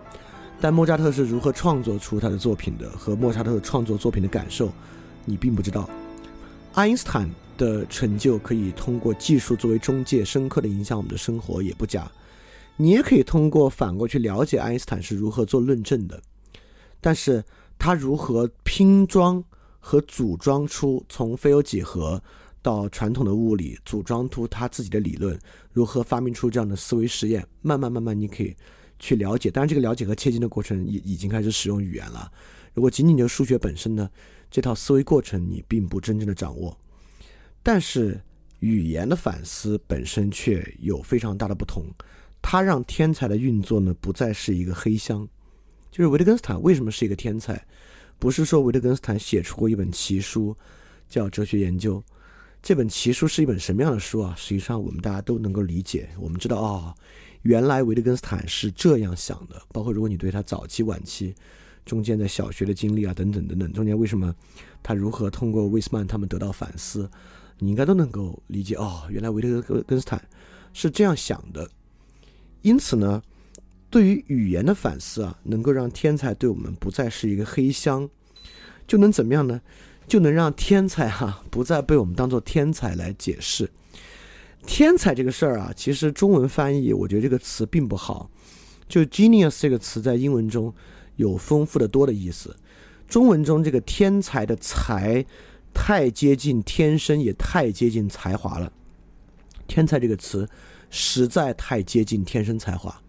[0.60, 4.72] 但莫扎特是如何创作出他的作品的，和莫扎特创作作品的感受，
[5.24, 5.88] 你并不知道。
[6.72, 12.10] 爱因斯坦的成就可以通过技术作为中介，深刻的影响我们的生活，也不假。
[12.76, 16.22] 你也可以通过反过去了解爱因斯坦是如何做论证的，
[17.00, 17.44] 但是
[17.78, 19.44] 他如何拼装
[19.78, 22.22] 和组装出从非有几何。
[22.62, 25.38] 到传统的物理组装出他自己的理论，
[25.72, 28.54] 如何发明出这样的思维实验，慢慢慢慢你可以
[28.98, 29.50] 去了解。
[29.50, 32.30] 当然，这个了解和切近的过程已已经开始使用语言了。
[32.74, 34.08] 如果仅仅就数学本身呢，
[34.50, 36.76] 这套思维过程你并不真正的掌握。
[37.62, 38.20] 但是
[38.58, 41.84] 语言的反思本身却有非常大的不同，
[42.42, 45.26] 它让天才的运作呢不再是一个黑箱。
[45.90, 47.66] 就是维特根斯坦为什么是一个天才？
[48.18, 50.54] 不是说维特根斯坦写出过一本奇书
[51.08, 51.96] 叫《哲学研究》。
[52.62, 54.34] 这本奇书是一本什么样的书啊？
[54.36, 56.10] 实际上，我们大家都能够理解。
[56.18, 56.94] 我们知道啊，
[57.42, 59.60] 原来维特根斯坦是这样想的。
[59.72, 61.34] 包括如果你对他早期、晚期、
[61.86, 64.34] 中间的小学的经历啊，等等等等，中间为什么
[64.82, 67.10] 他如何通过威斯曼他们得到反思，
[67.58, 68.74] 你应该都能够理解。
[68.74, 70.22] 哦，原来维特根根斯坦
[70.74, 71.68] 是这样想的。
[72.60, 73.22] 因此呢，
[73.88, 78.06] 对于语言的反思啊，能够让天才对我们不再是一个黑箱，
[78.86, 79.62] 就能怎么样呢？
[80.10, 83.70] 就能让天才哈不再被我们当做天才来解释。
[84.66, 88.28] 天才这个事儿啊，其实中文翻译我觉得这个词并不好。
[88.88, 90.74] 就 genius 这个词在英文中
[91.14, 92.56] 有丰富的多的意思。
[93.06, 95.24] 中文中这个天才的才
[95.72, 98.72] 太接近天生，也太接近才华了。
[99.68, 100.48] 天才这个词
[100.90, 103.00] 实在太接近天生才华。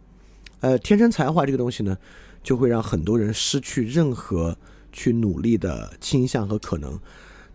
[0.60, 1.98] 呃，天生才华这个东西呢，
[2.44, 4.56] 就会让很多人失去任何
[4.92, 7.00] 去努力的倾向和可能。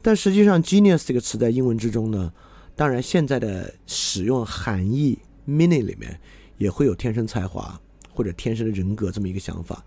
[0.03, 2.33] 但实际上，genius 这个词在英文之中呢，
[2.75, 6.21] 当然现在的使用含义 meaning 里面
[6.59, 7.81] 也会有天生才华
[8.13, 9.85] 或者天生的人格这么一个想法。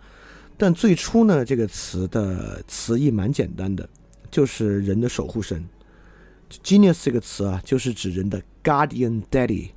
[0.58, 3.88] 但最初呢，这个词的词义蛮简单的，
[4.30, 5.66] 就是人的守护神。
[6.64, 9.70] genius 这个词啊，就是指人的 guardian daddy，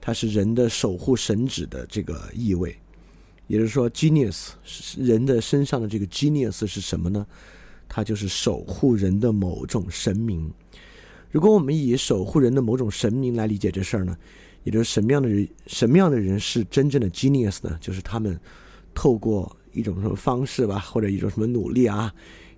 [0.00, 2.74] 它是人的守护神指的这个意味。
[3.46, 4.50] 也就是说，genius
[4.96, 7.26] 人的身上的这个 genius 是什么呢？
[7.88, 10.50] 它就是守护人的某种神明。
[11.30, 14.16] 如果我们以守护人的某种神明来理解这事儿呢，
[14.62, 17.76] 也就是什么样的人，什么样的人是真正的 genius 呢？
[17.80, 18.38] 就是他们
[18.94, 22.12] 透过一种什么方式吧，或者一种什么努力啊，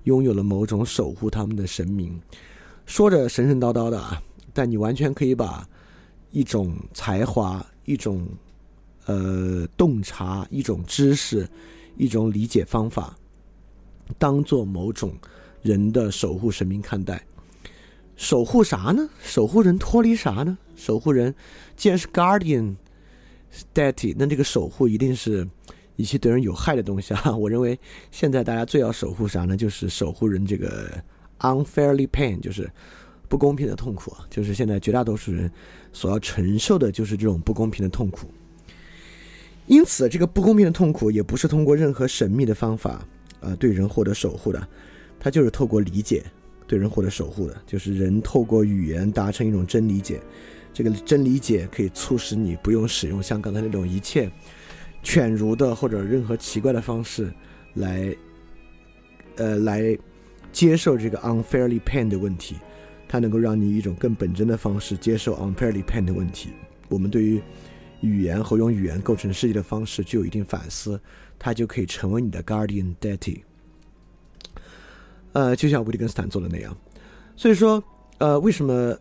[0.05, 2.19] 拥有了某种守护他们的神明。
[2.85, 4.23] 说着神神叨叨的啊，
[4.53, 5.69] 但你完全可以把
[6.31, 8.29] 一种才华、一种
[9.07, 11.49] 呃洞察、一种知识、
[11.97, 13.17] 一种理解方法。
[14.19, 15.13] 当做某种
[15.63, 17.21] 人的守护神明看待，
[18.15, 19.09] 守护啥呢？
[19.21, 20.57] 守护人脱离啥呢？
[20.77, 21.35] 守护人
[21.75, 22.77] 既然是 guardian
[23.75, 25.45] deity，那这个守护一定是
[25.97, 27.35] 一些对人有害的东西啊！
[27.35, 27.77] 我认为
[28.13, 29.57] 现在大家最要守护啥呢？
[29.57, 31.03] 就是守护人这个
[31.41, 32.71] unfairly pain，就是
[33.29, 35.51] 不公平的痛苦啊，就是现在绝大多数人
[35.93, 38.29] 所要承受的就是这种不公平的痛苦。
[39.67, 43.05] 因此，这个不公平的痛苦也不是通过任何神秘的方法。
[43.39, 44.67] 啊，对人获得守护的，
[45.21, 46.25] 它就是透过理解
[46.67, 50.21] 对人获得守护的，就是人透过语言达成一种真理解，
[50.73, 54.29] 这个真理解可以促使你不用使用像刚才那种一切
[55.03, 57.31] 犬儒的或者任何奇怪的方式
[57.75, 58.17] 来，
[59.37, 59.97] 呃，来
[60.51, 62.57] 接受这个 unfairly pain 的问题，
[63.07, 66.49] 它能够让你一种更本真的方式接受 unfairly pain 的问题。
[66.89, 67.41] 我们对于
[68.07, 71.01] 语言和用语言构成世界的方式具有一定反思。
[71.39, 73.43] 他就可以成为你的 guardian deity，
[75.33, 76.75] 呃，就像维特根斯坦做的那样。
[77.37, 77.85] 所以说，
[78.17, 78.97] 呃，为什么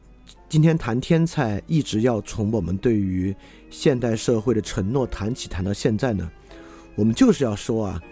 [0.50, 3.34] 今天谈天才一直要从我们对于
[3.70, 6.30] 现代社会的承诺谈起，谈到现在呢？
[6.96, 8.04] 我们就是要说啊，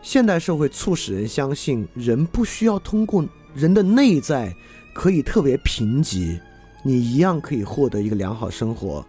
[0.00, 4.54] 现代社会促使人相信人不需要通过人的内在
[4.94, 6.40] 可以特别贫瘠，
[6.84, 9.04] 你一样可以获得一个良好生活，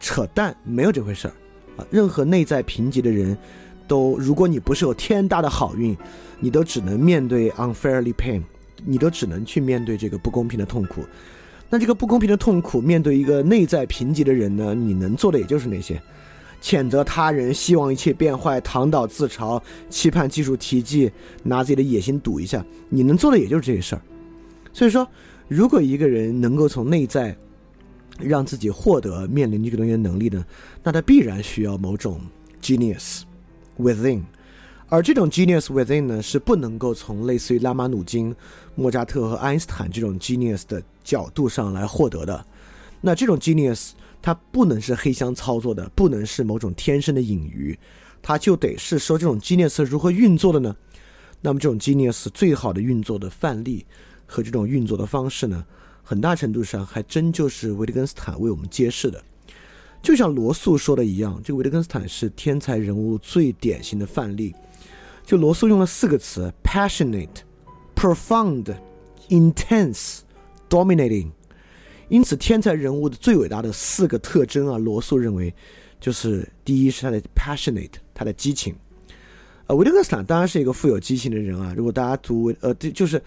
[0.00, 1.34] 扯淡，没有这回事儿
[1.76, 1.86] 啊！
[1.90, 3.36] 任何内在贫瘠的人。
[3.86, 5.96] 都，如果你不是有天大的好运，
[6.38, 8.42] 你都只能面对 unfairly pain，
[8.84, 11.06] 你都只能去面对这个不公平的痛苦。
[11.70, 14.74] 那这个不公平的痛苦，面对一个内在贫瘠的人呢？
[14.74, 15.98] 你能做的也就是那些：
[16.60, 19.58] 谴责他人，希望一切变坏，躺倒自嘲，
[19.88, 21.10] 期盼技术奇迹，
[21.42, 22.62] 拿自己的野心赌一下。
[22.90, 24.02] 你能做的也就是这些事儿。
[24.74, 25.08] 所以说，
[25.48, 27.34] 如果一个人能够从内在
[28.18, 30.44] 让自己获得面临这个东西的能力呢，
[30.82, 32.20] 那他必然需要某种
[32.60, 33.22] genius。
[33.78, 34.22] Within，
[34.88, 38.34] 而这种 genius within 呢，是不能够从类似于拉马努金、
[38.74, 42.44] 莫扎特和爱因斯坦这种 genius 的角度上来获得的。
[43.00, 47.78] 那这种 genius 它不能是黑箱操作的，不能是某种天生的隐喻，
[48.20, 50.74] 它就得是说这种 genius 如何运作的呢？
[51.40, 53.86] 那么这种 genius 最好的运作的范例
[54.26, 55.64] 和这种运作的方式呢，
[56.08, 59.22] 很大程度上还真就是维特根斯坦为我们揭示的。
[60.00, 64.54] 就像罗素说的一样，这个维特根斯坦是天才人物最典型的范例。
[65.26, 67.42] 就罗素用了四个词：passionate、
[67.94, 68.74] profound、
[69.28, 70.20] intense、
[70.70, 71.28] dominating。
[72.08, 75.54] 因此，天才人物的最伟大的四个特征啊，罗素认为
[76.00, 78.74] 就是第一是他的 passionate，他的激情。
[79.66, 81.74] 呃，维特根斯坦当然是一个富有激情的人啊。
[81.76, 83.22] 如果大家读呃，就是。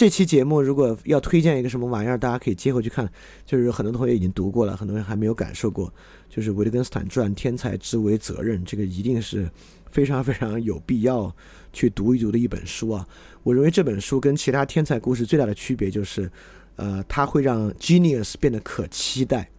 [0.00, 3.06] 这期节目如果要推荐一个什么玩意儿，大家可以接回去看。
[3.44, 5.92] 就是很多同学已经读过了，很多人还没有感受过。
[6.30, 9.46] 就是维特根斯坦传《天才之为责任》，这个一定是
[9.90, 11.30] 非常非常有必要
[11.70, 13.06] 去读一读的一本书啊！
[13.42, 16.30] 我认为这本书跟其他天才故事最大的区别就是，
[16.76, 19.50] 呃，它会让 genius 变得可期待，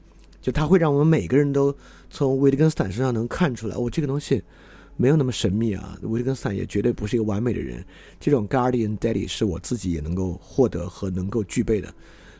[0.42, 1.72] 就它会让我们每个人都
[2.10, 4.42] 从维特根斯坦身上能看出来，哦，这个东西。
[4.98, 7.84] 没有那么神秘啊，维特根斯坦也绝对不是一个完美的人。
[8.20, 11.92] 这种 guardian daddy 是我自己也能够获得和能够具备的，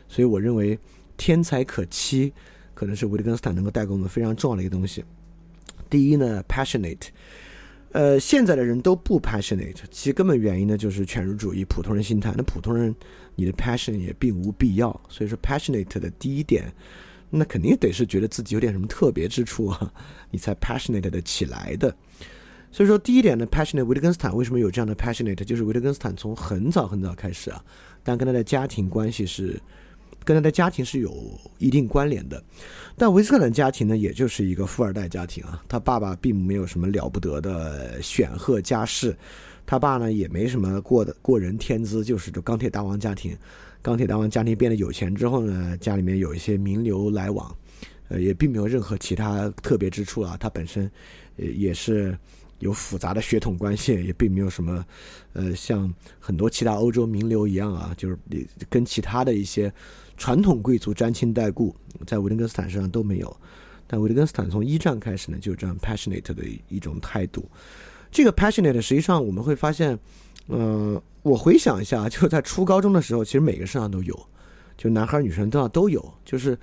[0.06, 0.78] 所以我认为
[1.16, 2.32] 天才可期
[2.74, 5.04] 可能是维特根斯坦能够带给我们非常重要的一个东西。
[5.90, 7.08] 第一呢，passionate，
[7.90, 12.32] 呃，现在的人都不 passionate，其根本原因呢就是犬儒主义、普通人心态。
[12.36, 12.94] 那普通人
[13.34, 16.72] 你的 passion 也并无必要，所以说 passionate 的第一点，
[17.28, 19.92] 那肯定得是觉得自己有点什么特别之处啊，
[20.30, 21.94] 你才 passionate 的起来的。
[22.72, 25.44] 所以说，第一点呢，passionate，维特根斯坦为什么有这样的 passionate？
[25.44, 27.62] 就是维特根斯坦从很早很早开始啊，
[28.02, 29.60] 但跟他的家庭关系是，
[30.24, 32.42] 跟他的家庭是有一定关联的。
[32.96, 39.14] 但维斯克的家庭呢，也就是一个富二代家庭啊，他爸爸并没有什么了不得的显赫家世，
[39.66, 43.36] 他爸呢也没什么过的过人天资，就是这钢铁大王家庭。
[43.82, 47.54] 钢铁大王家庭变得有钱之后呢，家里面有一些名流来往，
[48.08, 50.36] 呃，也并没有任何其他特别之处啊。
[50.40, 50.90] 他本身，
[51.36, 52.16] 呃，也是
[52.62, 54.84] 有复杂的血统关系， 也并没有什么，
[55.34, 58.18] 呃，像很多其他欧洲名流一样啊，就是
[58.70, 59.72] 跟其他的一些
[60.16, 63.36] 传统贵族沾亲带故，在维特根斯坦身上都没有。
[63.86, 67.44] 但维特根斯坦从一战开始呢，就有这样 passionate 的一种态度。
[68.10, 69.98] 这个 passionate 实际上我们会发现。
[70.48, 74.26] 嗯，我回想一下，就在初高中的时候，其实每个身上都有，
[74.76, 76.58] 就男孩女生都要都有，就是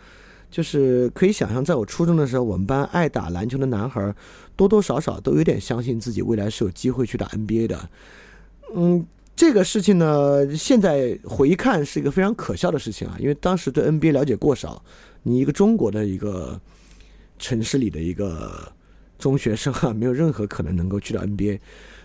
[0.51, 4.13] 就是可以想象，在我初中的时候，我们班爱打篮球的男孩
[4.55, 7.89] 多多少少都有点相信自己未来是有机会去打 NBA 的。
[8.75, 14.83] 嗯，这个事情呢，现在回看是一个非常可笑的事情啊，因为当时对 NBA 了解过少，
[15.23, 16.59] 你一个中国的一个
[17.37, 18.71] 城市里的一个
[19.17, 21.59] 中学生啊， 没有任何可能能够去到 NBA。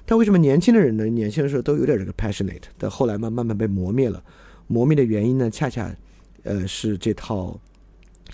[0.07, 1.07] 但为什么年轻的人呢？
[1.07, 4.23] 年轻的时候都有点这个 passionate，但后来慢慢慢被磨灭了。
[4.67, 5.95] 磨灭的原因呢，恰恰，
[6.43, 7.59] 呃，是这套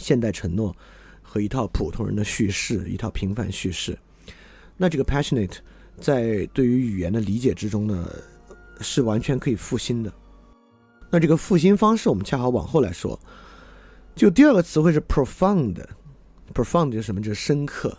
[0.00, 0.74] 现代承诺
[1.22, 3.96] 和一套普通人的叙事，一套平凡叙事。
[4.76, 5.58] 那这个 passionate
[6.00, 8.10] 在对于语言的理解之中呢，
[8.80, 10.12] 是完全可以复兴的。
[11.10, 13.20] 那这个复兴方式，我们恰好往后来说。
[14.16, 17.20] 就第二个词汇是 profound，profound 就是什么？
[17.20, 17.96] 就是深刻。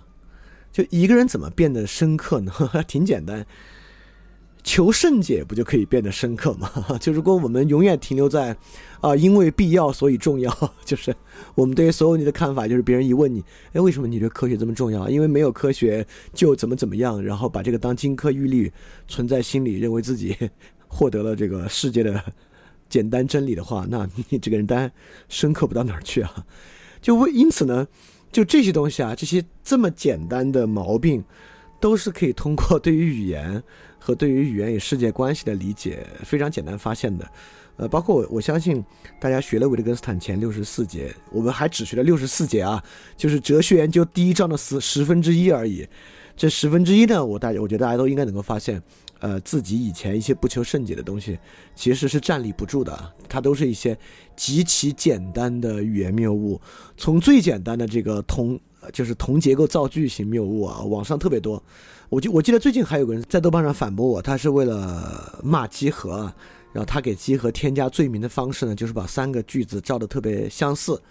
[0.72, 2.52] 就一个人怎么变得深刻呢？
[2.88, 3.46] 挺简单，
[4.64, 6.70] 求甚解不就可以变得深刻吗？
[7.02, 8.56] 就如果我们永远停留在
[9.00, 11.16] 啊，因为必要所以重要，就是
[11.56, 13.44] 我们对于所有你的看法，就是别人一问你，
[13.74, 15.10] 哎，为什么你觉得科学这么重要？
[15.10, 18.72] 因为没有科学就怎么怎么样，然后把这个当金科玉律
[19.08, 20.38] 存在心里，认为自己
[20.88, 22.24] 获得了这个世界的
[22.90, 24.92] 简单真理的话，那你这个人当然
[25.30, 26.46] 深刻不到哪儿去啊。
[27.02, 27.88] 就为因此呢。
[28.32, 31.22] 就这些东西啊，这些这么简单的毛病，
[31.82, 33.62] 都是可以通过对于语言
[34.02, 37.26] 和对于语言与世界关系的理解非常简单发现的。
[37.78, 38.84] 呃，包括我我相信
[39.20, 42.84] 大家学了维特根斯坦前六十四节，我们还只学了六十四节啊，
[43.16, 45.88] 就是哲学研究第一章的十十分之一而已。
[46.36, 48.82] 这十分之一呢，我大我觉得大家都应该能够发现。
[49.20, 51.38] 呃，自己以前一些不求甚解的东西，
[51.76, 53.14] 其实是站立不住的。
[53.30, 53.96] 它都是一些
[54.36, 56.60] 极其简单的语言谬误，
[56.98, 58.60] 从最简单的这个同，
[58.94, 61.62] 就是同结构造句型谬误啊，网上特别多。
[62.10, 66.32] 我记我记得最近还有个人在豆瓣上反驳我，他是为了骂集合，
[66.74, 71.02] 然后他给集合添加罪名的方式呢，就是把三个句子照的特别相似，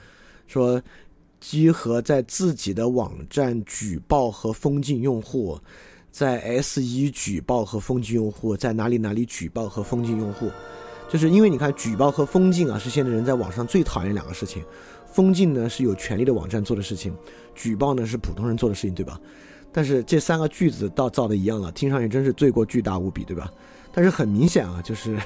[0.47, 0.81] 说
[1.41, 5.59] 集合在自己的网站举报和封禁用户。
[6.13, 10.51] 在 S 一举报和封禁用户，在哪里哪里举报和封禁用户，
[11.09, 14.61] 就是因为你看举报和封禁啊，是现在人在网上最讨厌两个事情。
[15.13, 17.15] 封禁呢是有权利的网站做的事情，
[17.61, 19.21] 举报呢是普通人做的事情，对吧？
[19.71, 23.53] 但是这三个句子倒造的一样了，听上去真是罪过巨大无比，对吧？
[23.93, 25.19] 但是很明显啊，就是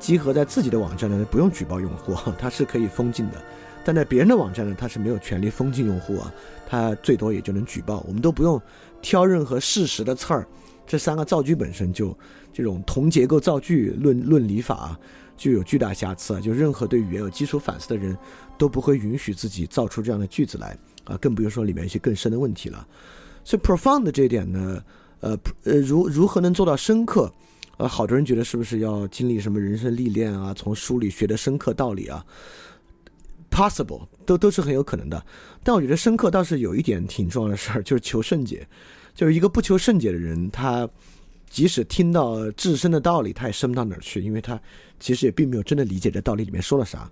[0.00, 3.36] 集合在自己的网站呢不用举报用户， 它是可以封禁的；
[3.84, 6.34] 但在别人的网站呢，它是没有权利封禁用户啊，
[6.66, 8.60] 它最多也就能举报，我们都不用。
[9.00, 10.44] 挑任何事实的刺儿，
[10.84, 12.16] 这三个造句本身就
[12.52, 14.98] 这种同结构造句论论理法
[15.36, 18.18] 就有巨大瑕疵啊，就任何对语言有基础反思的人
[18.58, 20.76] 都不会允许自己造出这样的句子来
[21.08, 22.86] 啊，更不用说里面一些更深的问题了。
[23.42, 24.84] 所以 profound 这一点呢，
[25.20, 27.32] 呃呃，如如何能做到深刻？
[27.78, 32.24] 呃，好多人觉得是不是要经历什么人生历练啊，从书里学的深刻道理啊
[33.50, 35.24] ？Possible 都都是很有可能的，
[35.62, 38.66] 但我觉得深刻倒是有一点挺重要的事儿，就是求甚解。
[39.14, 40.88] 就是一个不求甚解的人，他
[41.48, 44.60] 即使听到至深的道理，他也深不到哪儿去，因为他
[45.00, 47.10] 其实也并没有真的理解这道理里面说了啥。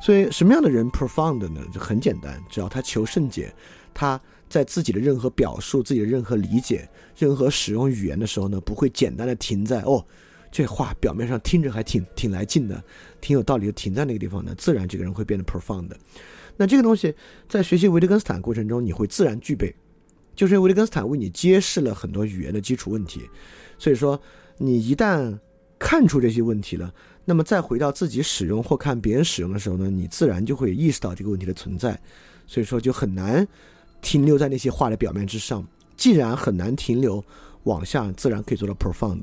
[0.00, 1.60] 所以什么样的人 profound 呢？
[1.72, 3.54] 就很简单，只要他求甚解，
[3.92, 10.04] 他在自己的任何表述、自己的任何理解、任何使用语言的时候呢，不会简单的停在哦。
[10.50, 12.82] 这话表面上听着还挺挺来劲的，
[13.20, 15.88] 挺有道理的，停在那个地方呢，自然这个人会变得 profound。
[16.56, 17.14] 那这个东西
[17.48, 19.72] 在学习维特根斯坦过程中，你会自然具备，
[20.34, 23.28] 就是因为维特根斯坦为你揭示了很多语言的基础问题。
[23.78, 24.20] 所以说，
[24.58, 25.38] 你一旦
[25.78, 26.92] 看出这些问题了，
[27.30, 31.96] 那么再回到自己使用或看别人使用的时候呢，你自然就会意识到这个问题的存在。
[32.44, 33.46] 所以说，就很难
[34.02, 35.64] 停留在那些话的表面之上。
[35.96, 37.24] 既然很难停留，
[37.62, 39.22] 往下自然可以做到 profound。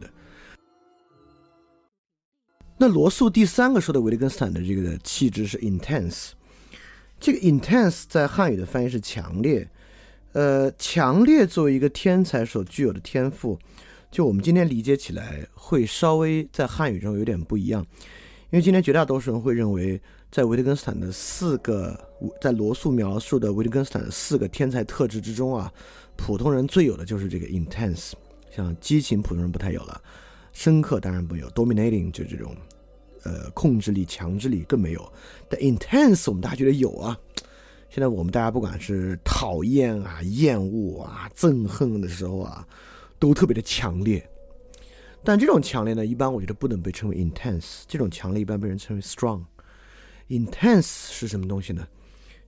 [2.78, 6.30] 那罗素第三个说的维特根斯坦的这个气质是 intense，
[7.20, 9.70] 这个 intense 在汉语的翻译是强烈，
[10.32, 13.60] 呃，强烈作为一个天才所具有的天赋，
[14.10, 17.86] 就我们今天理解起来会稍微在汉语中有点不一样，
[18.49, 20.01] 因为今天绝大多数人会认为，
[20.32, 21.99] 在维特根斯坦的四个
[22.41, 25.72] 在罗素描述的维特根斯坦的四个天才特质之中啊，
[26.16, 28.14] 普通人最有的就是这个 intense，
[28.49, 30.01] 像激情普通人不太有了，
[30.53, 32.55] 深刻当然没有，dominating 就这种
[33.24, 35.14] 呃控制力、强制力更没有，
[35.49, 37.18] 但 intense 我们大家觉得有啊。
[37.89, 42.68] 现在我们大家不管是讨厌啊、厌恶啊、憎恨的时候啊，
[43.20, 44.30] 都特别的强烈。
[45.24, 47.84] 但这种强烈呢，一般我觉得不能被称为 intense。
[47.88, 49.43] 这种强烈一般被人称为 strong。
[50.30, 51.88] intense 是什么东西呢？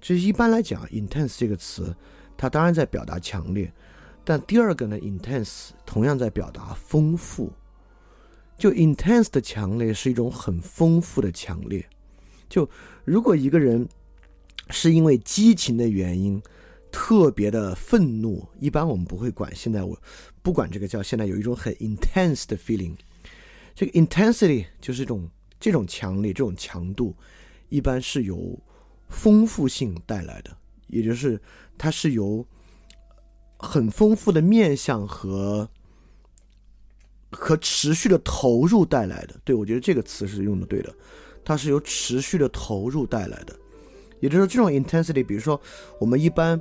[0.01, 1.95] 其实一般来讲，intense 这个词，
[2.37, 3.71] 它当然在表达强烈，
[4.23, 7.51] 但第二个呢，intense 同样在表达丰富。
[8.57, 11.85] 就 intense 的强烈是一种很丰富的强烈。
[12.47, 12.69] 就
[13.05, 13.87] 如果一个人。
[14.71, 16.39] 是因为激情的原因，
[16.91, 18.47] 特别的愤怒。
[18.59, 19.51] 一般我们不会管。
[19.55, 19.99] 现在我
[20.49, 22.95] 不管这个叫现在有一种很 intense 的 feeling，
[23.75, 25.29] 这个 intensity 就是这种
[25.59, 27.15] 这种强烈、这种强度，
[27.69, 28.59] 一般是由
[29.09, 30.49] 丰富性带来的，
[30.87, 31.39] 也就是
[31.77, 32.43] 它是由
[33.57, 35.69] 很丰富的面相和
[37.29, 39.39] 和持续的投入带来的。
[39.43, 40.91] 对我觉得这个词是用的对的，
[41.45, 43.55] 它是由持续的投入带来的。
[44.19, 45.61] 也就是说，这种 intensity，比如说，
[45.99, 46.59] 我们一般，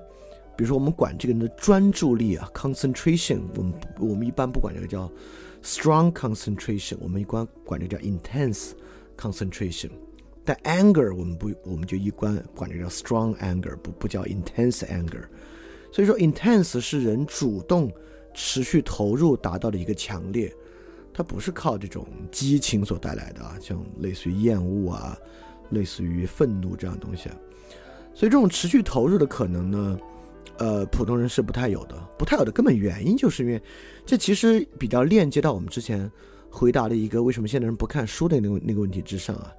[0.59, 5.09] 比如说，我们管这个人的专注力啊，concentration，我们我们一般不管这个叫
[5.63, 8.73] strong concentration，我们一般管这个叫 intense
[9.17, 9.91] concentration。
[10.45, 15.23] 但 anger，我们不，我们就一般管这叫 strong anger，不不叫 intense anger。
[15.93, 17.89] 所以说，intense 是人主动
[18.35, 20.53] 持续投入达到的一个强烈，
[21.15, 25.17] 它不是靠这种激情所带来的啊，像类似于厌恶啊，
[25.71, 27.37] 类似于愤怒这样的东西啊。
[28.13, 29.97] 所以这种持续投入的可能呢，
[30.59, 31.95] 呃，普通人是不太有的。
[32.19, 33.63] 不太有的根本原因就是因为，
[34.05, 36.11] 这其实比较链接到我们之前
[36.51, 39.53] 回答的一个为什么现代人不看书的那个那个问题之上啊。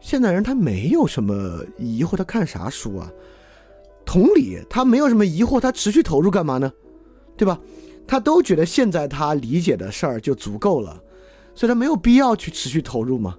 [0.00, 3.12] 现代人他没有什么疑惑，他看啥书啊？
[4.06, 6.72] 同理，他没有什么疑惑，他持续投入干嘛呢？
[7.36, 7.60] 对吧？
[8.06, 11.00] 他都觉得现在他理解的事儿就足够了，
[11.54, 13.36] 所以他没有必要去持续投入嘛。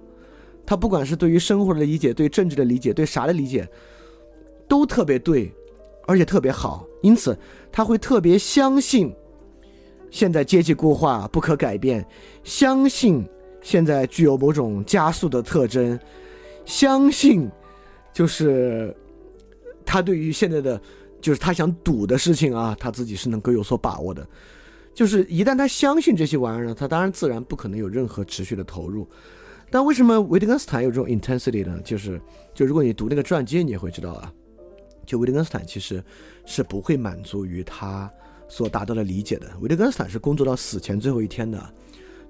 [0.64, 3.68] 他不管是对于生活的理解，对政治的理解，对啥的理解。
[4.68, 5.52] 都特别对，
[6.06, 7.36] 而且特别好，因此
[7.70, 9.14] 他会特别相信，
[10.10, 12.06] 现在阶级固化不可改变，
[12.44, 13.24] 相信
[13.60, 15.98] 现在具有某种加速的特征，
[16.64, 17.50] 相信
[18.12, 18.94] 就是
[19.84, 20.80] 他对于现在的
[21.20, 24.26] 就是他想赌的事情啊，他自己是能够有所把握的。
[24.92, 29.08] 就是一旦他相信这些玩意儿呢，他当然自然不可能有任何持续的投入。
[29.70, 31.80] 但为什么维特根斯坦有这种 intensity 呢？
[31.82, 32.20] 就是
[32.52, 34.30] 就如果你读那个传记，你也会知道啊。
[35.04, 36.02] 就维特根斯坦其实
[36.44, 38.10] 是不会满足于他
[38.48, 39.50] 所达到的理解的。
[39.60, 41.74] 维特根斯坦是工作到死前最后一天的，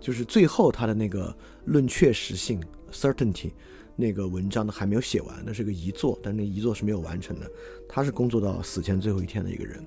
[0.01, 2.63] 就是最后他的那个论确实性
[2.93, 3.53] （certainty）
[3.95, 7.51] 那个文章呢还没有写完，那是个遗作，但那遗作是没有完成的。
[7.89, 9.85] 他是工作到死前最后一天的一个人，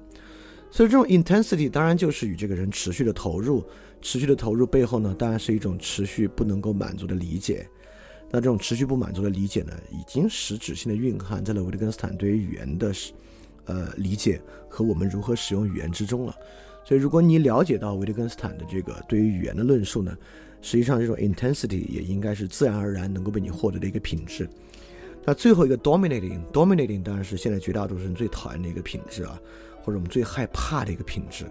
[0.69, 3.65] 所以这种 intensity 当然就是与这个人持续的投入，
[4.01, 7.67] 持续的投入背后呢，当然是一种持续不能够满足的理解。
[8.31, 12.91] 那这种持续不满足的理解呢，已经实质性的蕴含在了维特根斯坦对于语言的，
[13.65, 16.35] 呃理解和我们如何使用语言之中了。
[16.83, 20.15] 所以，如果你了解到维特根斯坦的这个对于语言的论述呢，
[20.61, 24.47] 实际上这种 intensity 也应该是自然而然能够被你获得的一个品质。
[25.23, 29.39] 那最后一个 dominating，dominating 当然是现在绝大多数人最讨厌的一个品质啊，
[29.81, 31.45] 或者我们最害怕的一个品质。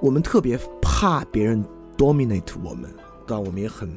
[0.00, 1.64] 我们特别怕别人
[1.96, 2.88] dominate 我们。
[3.30, 3.88] 但我们也很，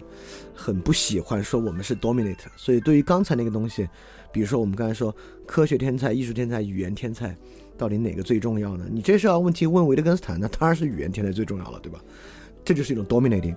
[0.53, 3.89] 很不喜欢说我们是 dominate，所以对于刚才那个东西，
[4.31, 5.13] 比如说我们刚才说
[5.47, 7.36] 科学天才、艺术天才、语言天才，
[7.75, 8.86] 到底哪个最重要呢？
[8.91, 11.99] 你这是要问题问维特根斯坦，那当然是语言天才最重要了，对吧？
[12.63, 13.55] 这就是一种 dominating。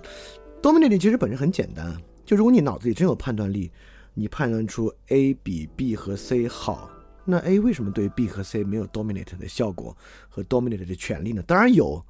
[0.63, 3.69] dominating 其实本身很简单，就如果你脑子里真有判断力，
[4.15, 6.89] 你判断出 A 比 B 和 C 好，
[7.23, 9.95] 那 A 为什么对 B 和 C 没有 dominate 的效果
[10.27, 11.43] 和 dominate 的权利呢？
[11.45, 12.03] 当然有，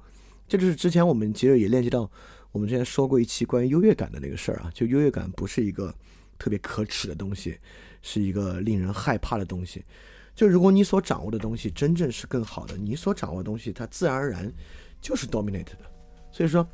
[0.48, 2.10] 这就是之前我们其实也链接到。
[2.52, 5.94] 我们之前说过一期关于优越感的那个事儿啊，就优越感不是一个
[6.38, 7.58] 特别可耻的东西，
[8.02, 9.84] 是一个令人害怕的东西。
[10.34, 14.50] 就如果你所掌握的东西真正是更好的，你所掌握的东西它自然而然
[15.00, 15.78] 就是 dominate 的。
[16.30, 16.66] 所以说，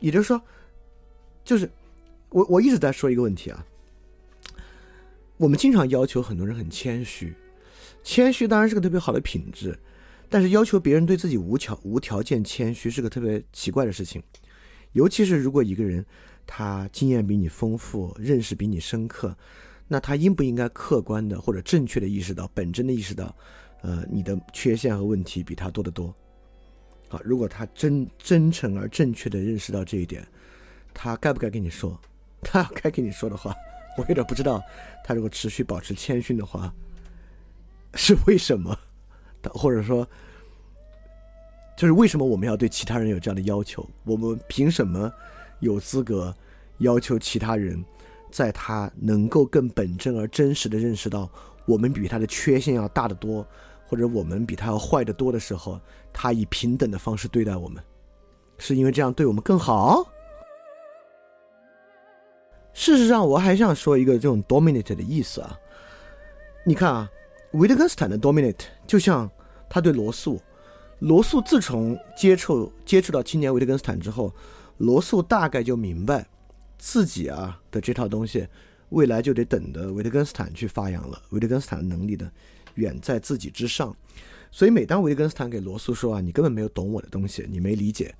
[0.00, 0.40] 也就是说，
[1.44, 1.70] 就是
[2.28, 3.66] 我我一直在说一个问题啊，
[5.38, 7.34] 我们经常要求很多人很谦虚，
[8.04, 9.78] 谦虚当然是个特别好的品质，
[10.28, 14.22] 但是要求别人对自己无条无条件谦虚是个特别奇怪的事情。
[14.96, 16.02] 尤其是如果一个人
[16.46, 19.36] 他经验比你丰富，认识比你深刻，
[19.86, 23.36] 那他应不应该客观的或者正确的意识到，本真的意识到，
[23.82, 26.14] 呃，你的缺陷和问题比他多得多？
[27.08, 30.26] 好，如果他真真诚而正确的认识到这一点，
[30.94, 32.00] 他该不该跟你说？
[32.40, 33.54] 他该跟你说的话，
[33.98, 34.62] 我有点不知道。
[35.04, 36.72] 他如果持续保持谦逊的话，
[37.94, 38.74] 是为什么？
[39.52, 40.08] 或者说，
[41.76, 43.86] 就是为什么我们要对其他人有这样的要求？
[44.04, 45.12] 我们凭什么
[45.60, 46.34] 有资格
[46.78, 47.84] 要求其他人，
[48.30, 51.30] 在他能够更本真而真实的认识到
[51.66, 53.46] 我们比他的缺陷要大得多，
[53.86, 55.78] 或者我们比他要坏得多的时候，
[56.12, 57.82] 他以平等的方式对待我们？
[58.58, 60.02] 是因为这样对我们更好？
[62.72, 65.58] 事实上，我还想说一个这种 dominate 的意思啊。
[66.64, 67.10] 你看啊，
[67.52, 69.30] 维特根斯坦的 dominate 就像
[69.68, 70.40] 他对罗素，
[71.00, 74.32] 罗素自从接触接触到青年维特根斯坦之后，
[74.78, 76.26] 罗素大概就明白
[76.78, 78.46] 自己啊的这套东西，
[78.88, 81.20] 未来就得等着维特根斯坦去发扬了。
[81.30, 82.30] 维特根斯坦的能力呢，
[82.76, 83.94] 远在自己之上。
[84.50, 88.14] 所以每当维特根斯坦给罗素说啊，你根本没有懂我的东西，你没理解，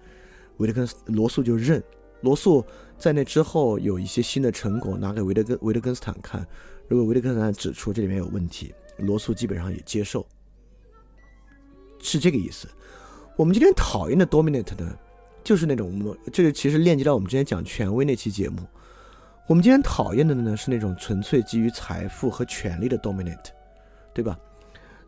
[0.59, 1.83] 维特根斯罗素就认。
[2.21, 2.65] 罗素
[2.99, 6.47] 在那之后有一些新的成果拿给维特根维特根斯坦看，
[6.89, 10.27] 如果维特根斯坦指出这里面有问题，罗素基本上也接受，
[12.09, 12.69] 是这个意思。
[13.37, 14.97] 我们今天讨厌的 dominate 呢，
[15.43, 18.59] 就是那种我们这个其实链接到我们之前讲权威那期节目。
[19.47, 23.51] 我们今天讨厌的呢是那种纯粹基于财富和权力的 dominate，
[24.15, 24.39] 对吧？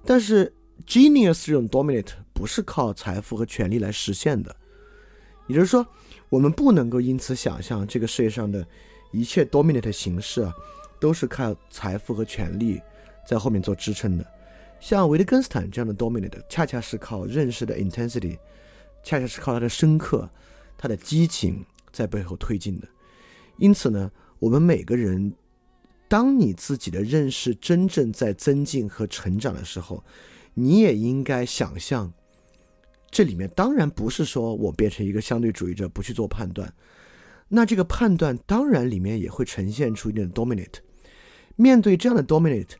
[0.04, 0.52] 但是
[0.86, 4.54] genius 这种 dominate 不是靠财富和权力来实现的，
[5.46, 5.86] 也就是说。
[6.30, 8.62] 我们不能够因此想象这个世界上的
[9.12, 10.52] 一切 dominate 形式啊，
[11.00, 12.78] 都是靠财富和权力
[13.26, 14.26] 在后面做支撑的。
[14.80, 18.38] 像维特根斯坦这样的 dominate，恰恰是靠认识的 intensity，
[19.02, 20.28] 恰恰是靠他的深刻、
[20.76, 22.88] 他的激情在背后推进的。
[23.56, 25.32] 因此呢，我们每个人，
[26.06, 30.04] 当你自己的认识真正在增进和成长的时候，
[30.54, 32.12] 你也应该想象。
[33.10, 36.72] 这里面当然不是说我变成一个相对主义者不去做判断，
[37.48, 40.80] 那这个判断当然里面也会呈现出一定的 dominate。
[41.56, 42.72] 面对这样的 dominate，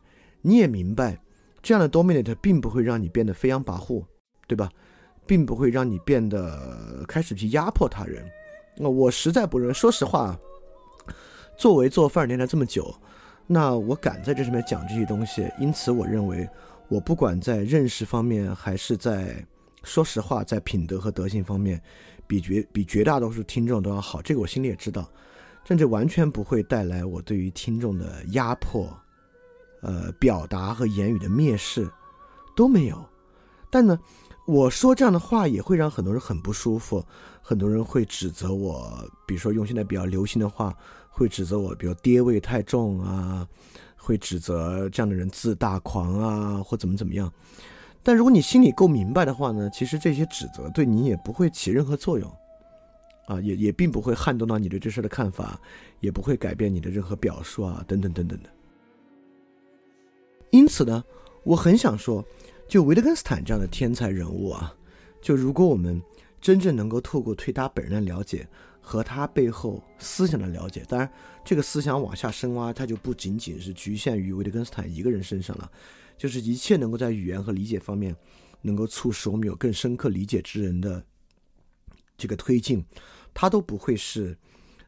[0.43, 1.21] 你也明白，
[1.69, 4.03] 这样的 dominate 并不会让你变得飞扬跋扈，
[4.47, 4.71] 对吧？
[5.27, 8.25] 并不会让你变得开始去压迫他人。
[8.79, 10.35] 那我实在不认，说实话，
[11.59, 12.91] 作为做范儿电台这么久，
[13.47, 16.49] 那我敢在这上面讲这些东西，因此我认为，
[16.89, 19.45] 我不管在认识方面还是在。
[19.85, 21.79] 说实话，在品德和德性方面，
[22.27, 24.23] 比绝比绝大多数听众都要好。
[24.23, 25.07] 这个我心里也知道，
[25.67, 28.89] 甚至完全不会带来我对于听众的压迫，
[29.81, 31.89] 呃，表达和言语的蔑视
[32.57, 33.05] 都没有。
[33.71, 33.99] 但呢，
[34.47, 37.05] 我说这样的话也会让很多人很不舒服，
[37.43, 40.75] 很多人会指责我，比如说用现在比较流行的话，
[41.09, 43.47] 会指责我，比如爹味太重啊，
[43.97, 47.31] 会指责这样的人自大狂啊，或怎么怎么样。
[48.03, 52.33] 但如果你心里够明白的话呢，其实这些指责对你也不会起任何作用，
[53.27, 55.61] 啊，也也并不会撼动到你对这事的看法，
[56.01, 58.49] 也不会改变你的任何表述啊，等等等等的。
[60.51, 61.05] 因此呢，
[61.45, 62.25] 我很想说，
[62.67, 64.75] 就维特根斯坦这样的天才人物啊，
[65.21, 66.03] 就如果我们
[66.41, 68.47] 真正能够透过对他本人的了解
[68.81, 71.11] 和他背后思想的了解，当然
[71.45, 75.71] 这个思想往下深挖，它就不仅仅是局限于维特根斯坦一个人身上了。
[76.17, 78.17] 就是一切能够在语言和理解方面，
[78.63, 81.05] 能够促使我们有更深刻理解之人的
[82.17, 82.85] 这个推进，
[83.33, 84.37] 它都不会是，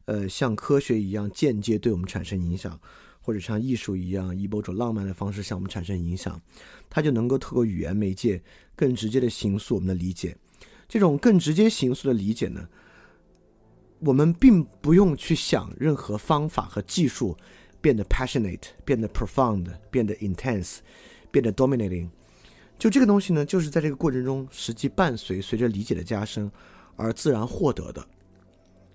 [0.07, 2.81] 呃，像科学一样间接对我们产生影响，
[3.31, 6.43] 或者像艺术一样以某种浪漫的方式向我们产生影响，
[6.89, 8.43] 它就能够透过语言媒介
[8.75, 10.37] 更直接的形塑我们的理解。
[10.89, 12.69] 这种更直接形塑的理解呢，
[14.01, 17.37] 我们并不用去想任何方法和技术
[17.81, 20.79] 变得 passionate，变得 profound，变得 intense。
[21.33, 22.09] 变得 dominating，
[22.77, 26.51] 就这个东西呢，就是在这个过程中实际伴随随着理解的加深
[26.97, 28.05] 而自然获得的。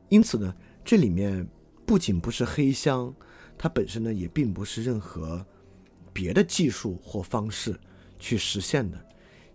[0.09, 1.47] 因此呢，这里面
[1.85, 3.15] 不仅不是黑箱，
[3.57, 5.45] 它本身呢也并不是任何
[6.11, 7.77] 别的技术或方式
[8.19, 8.97] 去实现的。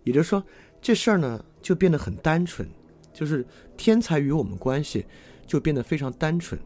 [0.03, 0.43] 也就是说，
[0.81, 2.67] 这事儿呢就变得很单纯，
[3.13, 3.45] 就是
[3.77, 5.05] 天才与我们关系
[5.45, 6.59] 就变得非常单纯，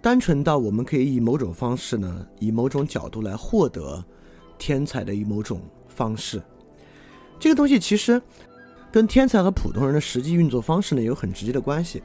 [0.00, 4.04] 单纯到我们可以以某种方式呢，以某种角度来获得。
[4.58, 6.38] 天才的一某种方式，
[7.38, 8.20] 这个东西其实
[8.92, 12.02] 跟天才和普通人的实际运作方式呢有很直接的关系。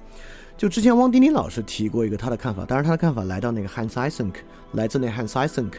[0.57, 4.35] 就之前汪丁丁老师提过一个他的看法，当然他的看法来到那个 Hans isenk
[4.71, 5.73] 来自那 Hans isenk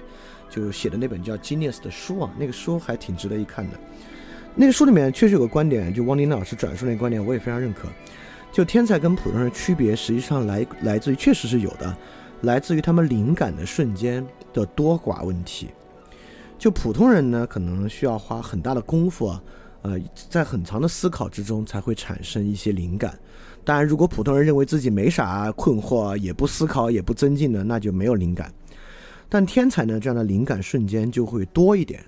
[0.50, 3.78] 就写的那本叫《Genius》的书啊，那个书还挺值得一看的。
[4.54, 7.88] 那个书里面确实有个观点，就汪丁丁老师转述那个观点，我也非常认可。
[8.52, 11.94] 就天才跟普通人区别，实际上来来自于确实是有的，
[12.42, 15.68] 来自于他们灵感的瞬间的多寡问题。
[16.58, 19.42] 就普通人呢，可能需要花很大的功夫啊，
[19.86, 23.16] 呃，在很长的思考之中才会产生一些灵感。
[23.64, 28.52] 当然，如果普通人认为自己没啥困惑，也不思考，也不增进的，那就没有灵感。
[29.28, 32.04] 但天才呢，这样的灵感瞬间就会多一点。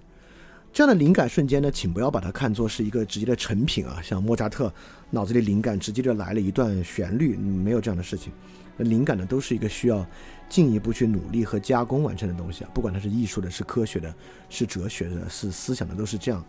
[0.72, 4.72] 这样的灵感瞬间呢，请不要把它看作是一个直接的成品啊，像莫扎特
[5.10, 8.32] 脑子里灵感直接就来了一段旋律，没有这样的事情。
[8.78, 10.04] 灵感呢，都是一个需要
[10.48, 14.12] 进一步去努力和加工完成的东西啊，不管它是艺术的、是科学的、
[14.48, 16.44] 是哲学的、是思想的，都是这样。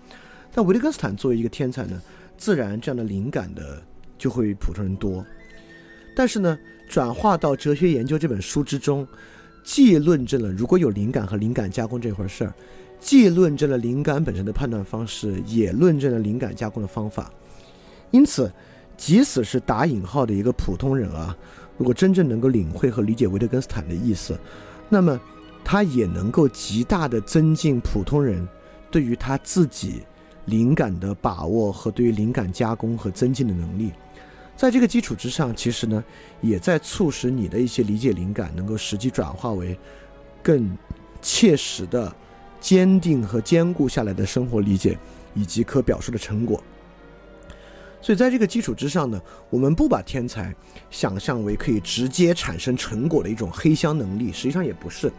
[0.52, 2.02] 但维特根斯坦作为一个天才呢，
[2.38, 3.82] 自然这样的灵感的
[4.18, 5.26] 就会比普通人多。
[6.16, 6.58] 但是呢，
[6.90, 9.08] 转化到哲学研究这本书之中，
[9.64, 12.54] 既论证了如果有灵感和灵感加工这回事儿，
[13.00, 17.32] 既论证了灵感本身的判断方式，也论证了灵感加工的方法。
[18.12, 18.52] 因此，
[18.98, 21.38] 即使是打引号的一个普通人啊，
[21.78, 24.38] 如果真正能够领会和理解维特根斯坦的意思，
[24.90, 25.18] 那么
[25.64, 28.46] 他也能够极大的增进普通人
[28.90, 30.02] 对于他自己。
[30.50, 33.92] 灵感的把握和对于灵感加工和增进的能力，
[34.56, 36.04] 在这个基础之上，其实呢，
[36.42, 39.78] 也在促使你的一些理解灵感能够实际转化为
[40.44, 40.76] 更
[41.22, 42.14] 切实的、
[42.60, 44.98] 坚定和坚固下来的生活理解
[45.34, 46.62] 以及可表述的成果。
[48.02, 50.56] 所以，在这个基础之上呢，我们不把天才
[50.90, 55.12] 想象为可以直接产生成果的一种黑箱能力，实际上也不是，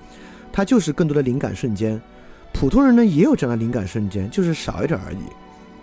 [0.50, 2.00] 它就是更多的灵感瞬间。
[2.53, 5.18] 普通人呢也有这样的灵感瞬间，就是少一点而已。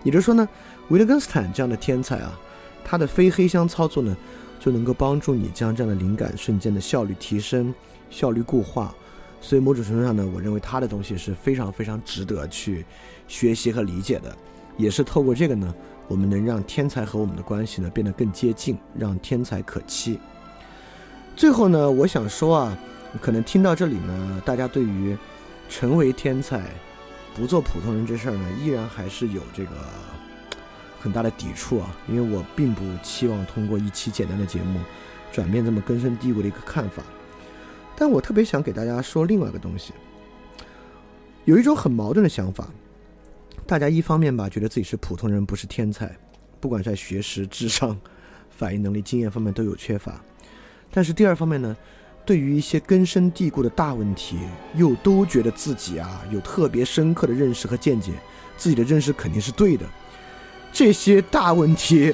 [0.04, 0.48] 也就是说呢，
[0.90, 2.40] 维特根斯坦这样的天才啊，
[2.84, 4.16] 他的非黑箱操作呢，
[4.60, 7.74] 就能够帮助你将这样的灵感瞬间的效率提升、
[8.10, 8.94] 效率固化。
[9.42, 12.86] 所以某种程度上呢，我认为他的东西是非常非常值得去
[13.28, 14.36] 学习和理解的。
[14.78, 15.74] 也是透过这个呢，
[16.08, 20.20] 我们能让天才和我们的关系呢变得更接近，让天才可期。
[21.36, 22.78] 最后呢，我想说啊，
[23.22, 25.18] 可能听到这里呢，大家对于
[25.70, 26.70] 成为天才，
[27.36, 29.72] 不做普通人这事儿呢，依然还是有这个
[31.00, 31.96] 很大的抵触啊。
[32.08, 34.80] 因为我并不期望通过一期简单的节目，
[35.32, 37.04] 转变这么根深蒂固的一个看法。
[37.96, 39.94] 但我特别想给大家说另外一个东西，
[41.46, 42.70] 有一种很矛盾的想法：
[43.66, 46.16] 大家一方面吧，觉得自己是普通人，不是天才，
[46.60, 48.00] 不管在学识、智商、
[48.50, 50.14] 反应能力、经验方面都有缺乏；
[50.92, 51.76] 但是第二方面呢？
[52.28, 54.36] 对于一些根深蒂固的大问题，
[54.76, 58.12] 又都觉得自己啊有特别深刻的认识和见解，
[58.58, 59.86] 自己的认识肯定是对的。
[60.74, 62.14] 这些大问题，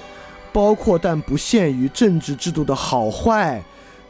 [0.53, 3.59] 包括但不限于政治制度的好坏、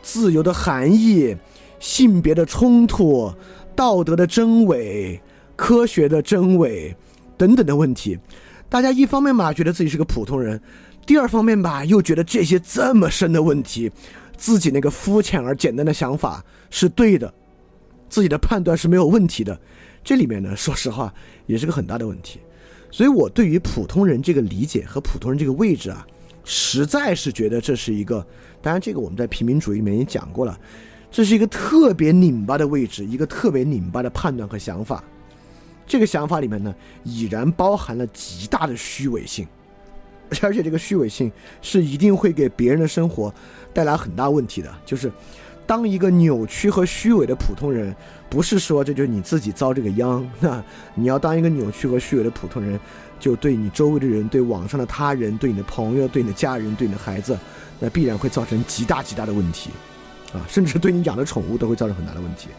[0.02, 1.34] 自由的含义、
[1.80, 3.34] 性别的冲突、
[3.74, 5.22] 道德的真伪、
[5.56, 6.94] 科学的真伪
[7.38, 8.20] 等等的问题。
[8.68, 10.60] 大家一方面吧觉得自己是个普通人，
[11.06, 13.90] 第二方面吧又觉得这些这么深的问题。
[14.44, 17.34] 自己那个肤浅而简单的想法是对的，
[18.10, 19.58] 自己的判断是没有问题的，
[20.04, 21.14] 这里面呢，说实话
[21.46, 22.42] 也是个很大的问题。
[22.92, 26.06] 所以我对于普通人这个理解和普通人这个位置啊，
[26.44, 28.28] 实在是觉得这是一个，
[28.62, 30.60] 当然这个我们在平民主义里面也讲过了，
[31.10, 35.02] 这是一个特别拧巴的位置，一个特别拧巴的判断和想法。
[35.88, 36.76] 这个想法里面呢，
[37.06, 39.48] 已然包含了极大的虚伪性。
[40.42, 41.32] 而且这个虚伪性
[41.62, 43.32] 是一定会给别人的生活
[43.74, 44.70] 带来很大问题的。
[44.86, 45.12] 就是，
[45.66, 47.96] 当一个扭曲和虚伪的普通人，
[48.30, 50.64] 不是说这就是你自己遭这个殃，那
[50.94, 52.80] 你要当一个扭曲和虚伪的普通人，
[53.20, 57.38] 就对你周围的人、对网上的他人、对你的朋友、对你的家人、对你的孩子，
[57.80, 59.72] 那必然会造成极大极大的问题，
[60.34, 62.50] 啊，甚至对你养的宠物都会造成很大的问题。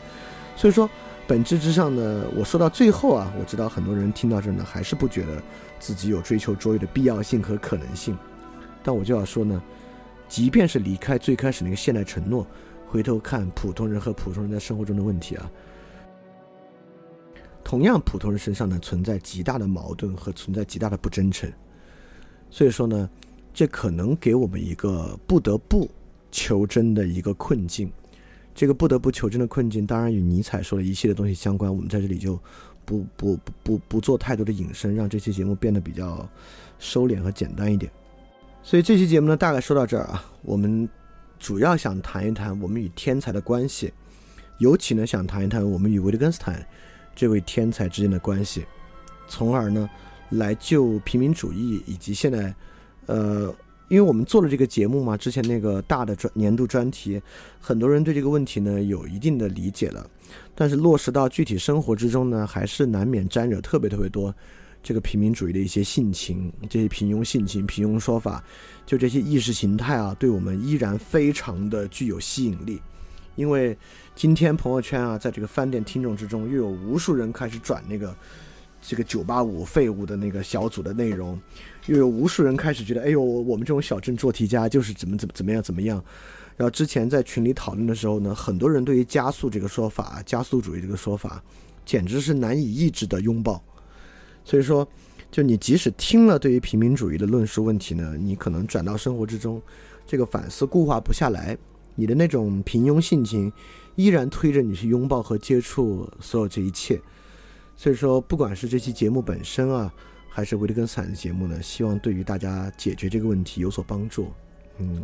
[0.56, 0.88] 所以说。
[1.26, 5.42] 本质之上呢，我说到最后啊，我知道很多人听到这儿呢，还是不觉得
[5.80, 8.14] 自己有追求卓越的必要性和可能性。
[8.82, 9.62] 但我就要说呢，
[10.28, 12.46] 即便是离开最开始那个现代承诺，
[12.86, 15.50] 回头看普通人和普通人在生活中的问题啊，
[17.62, 21.50] 同样普通人身上呢存在极大的矛盾和存在极大的不真诚。
[22.50, 23.08] 所以说呢，
[23.52, 25.88] 这可能给我们一个不得不
[26.30, 27.92] 求真的一个困境。
[28.54, 31.74] 这个不得不求真的困境，当然与尼采说的一系列东西相关。
[31.74, 32.38] 我们在这里就
[32.84, 36.28] 不不不不不做太多的引申，让这期节目变得比较
[36.78, 37.90] 收敛和简单一点。
[38.66, 40.24] 所以这期节目呢，大概说到这儿啊。
[40.40, 40.88] 我们
[41.38, 43.92] 主要想谈一谈我们与天才的关系，
[44.56, 46.66] 尤其呢想谈一谈我们与维特根斯坦
[47.14, 48.64] 这位天才之间的关系，
[49.28, 49.88] 从而呢
[50.30, 52.54] 来就平民主义以及现在
[53.06, 53.54] 呃。
[53.88, 57.20] 因为我们做了这个节目嘛，之前那个大的专年度专题，
[57.60, 60.08] 很多人对这个问题呢有一定的理解了，
[60.54, 64.34] 但是落实到具体生活之中呢，还是难免沾惹特别特别多
[64.84, 68.44] 这个平民主义的一些性情，这些平庸性情、平庸说法，
[68.86, 72.80] 就这些意识形态啊，对我们依然非常的具有吸引力。
[73.34, 73.76] 因为
[74.14, 78.14] 今天朋友圈啊，在这个饭店听众之中，又有无数人开始转那个。
[78.86, 81.40] 这个九八五废物的那个小组的内容，
[81.86, 86.04] 又有无数人开始觉得，哎呦，我们这种小镇做题家就是怎么怎么怎么样怎么样。
[86.54, 91.42] 然后之前在群里讨论的时候呢，很多人对于加速这个说法、加速主义这个说法，
[91.86, 93.64] 简直是难以抑制的拥抱。
[94.44, 94.86] 所以说，
[95.30, 99.60] 就你即使听了对于平民主义的论述问题呢，你可能转到生活之中，
[100.06, 101.56] 这个反思固化不下来，
[101.94, 103.52] 你的那种平庸性情
[103.96, 107.00] 依然推着你去拥抱和接触所有这一切。
[107.76, 109.92] 所以说，不管是这期节目本身啊，
[110.28, 114.30] 还是维特根斯坦的节目呢，希望对于大家解决这个问题有所帮助。
[114.78, 115.02] 嗯。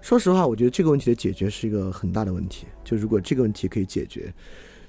[0.00, 2.66] 说实话，我觉得这个问题的解决是一个很大的问题。
[2.84, 4.32] 就如果这个问题可以解决，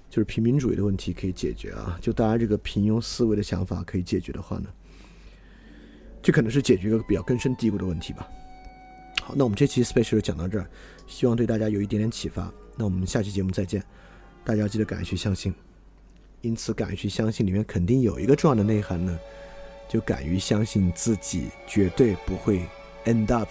[0.10, 4.70] 就是平民主义的问题可以解决啊，就大家这个平庸思维的想法可以解决的话呢，
[6.22, 8.28] 这可能是解决一个比较根深蒂固的问题吧。
[9.22, 10.68] 好，那我们这期 special 就讲到这儿，
[11.08, 12.52] 希望对大家有一点点启发。
[12.76, 13.84] 那我们下期节目再见，
[14.44, 15.54] 大家要记得敢于去相信。
[16.42, 19.20] 因此，敢于去相信里面肯定有一个重要的内涵呢，
[19.88, 22.66] 就敢于相信自己绝对不会
[23.06, 23.50] end up。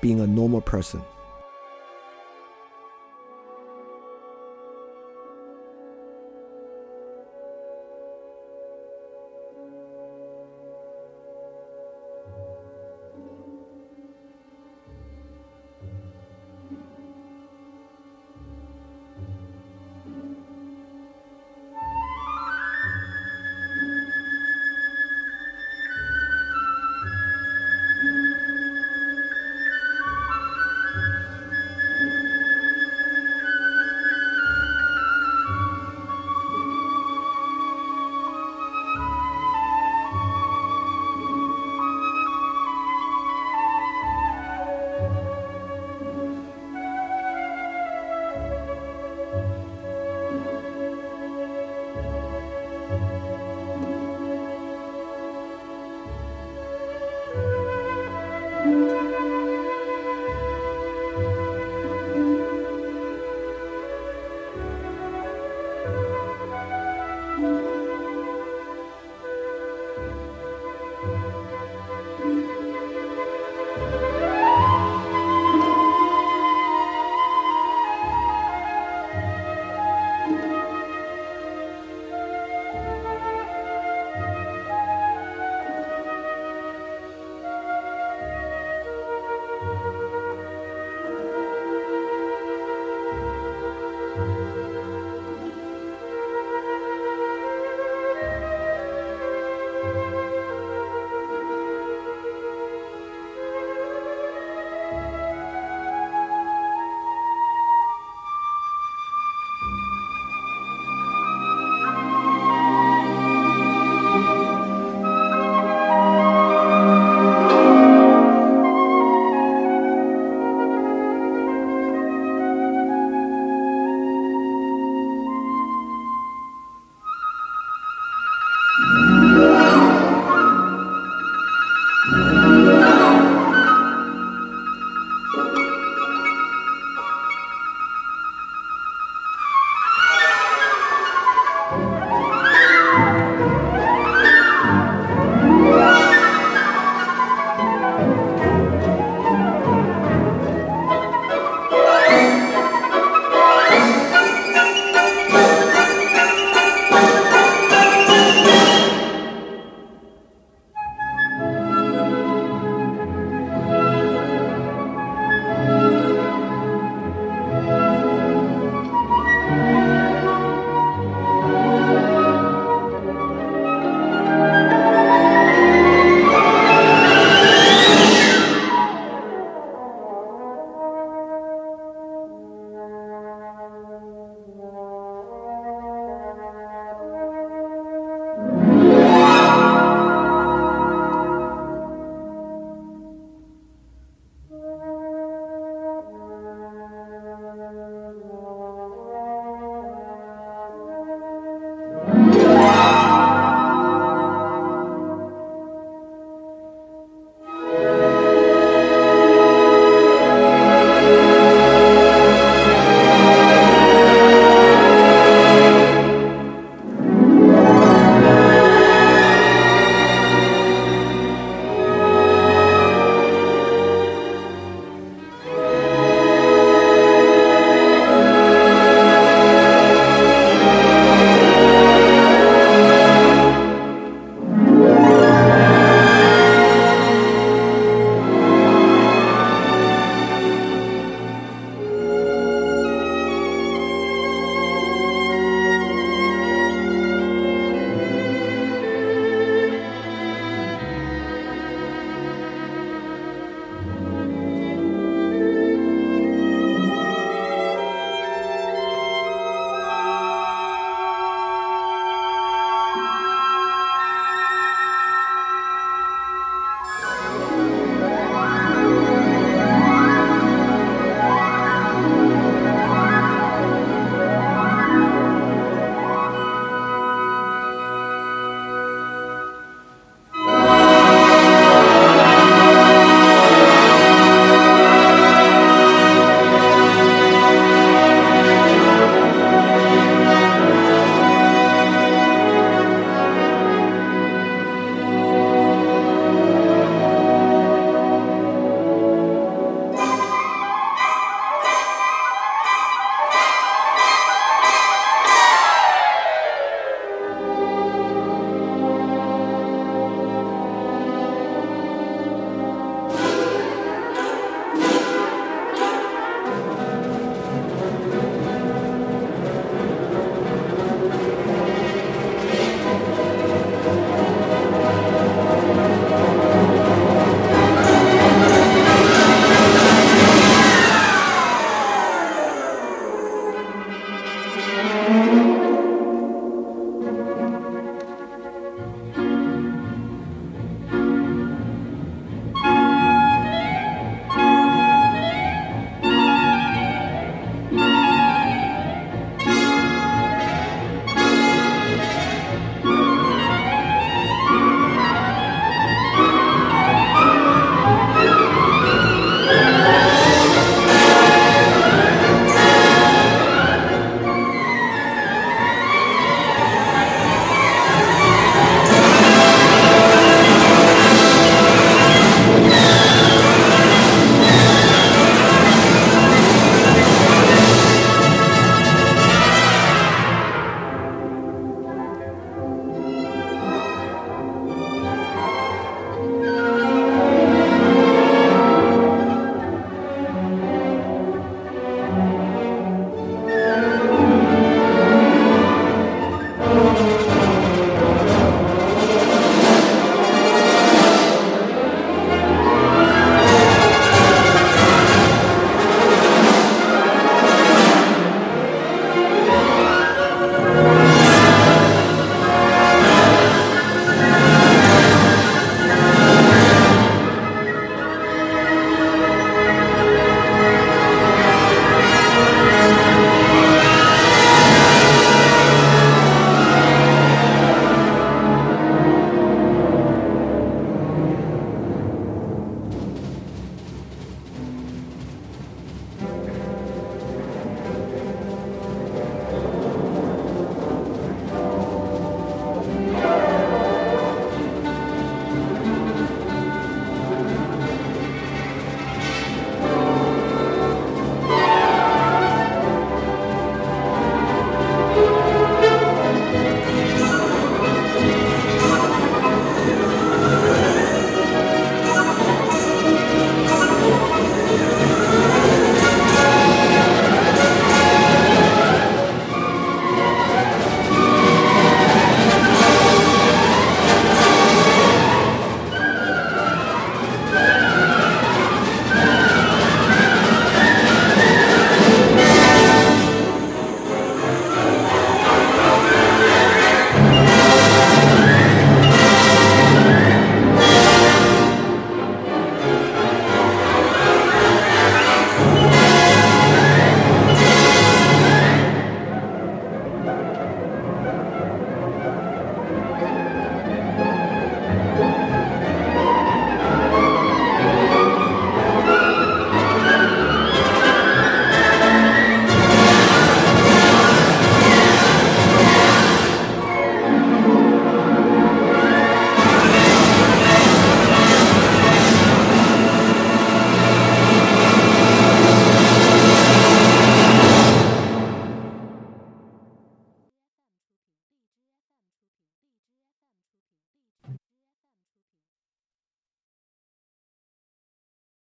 [0.00, 1.00] being a normal person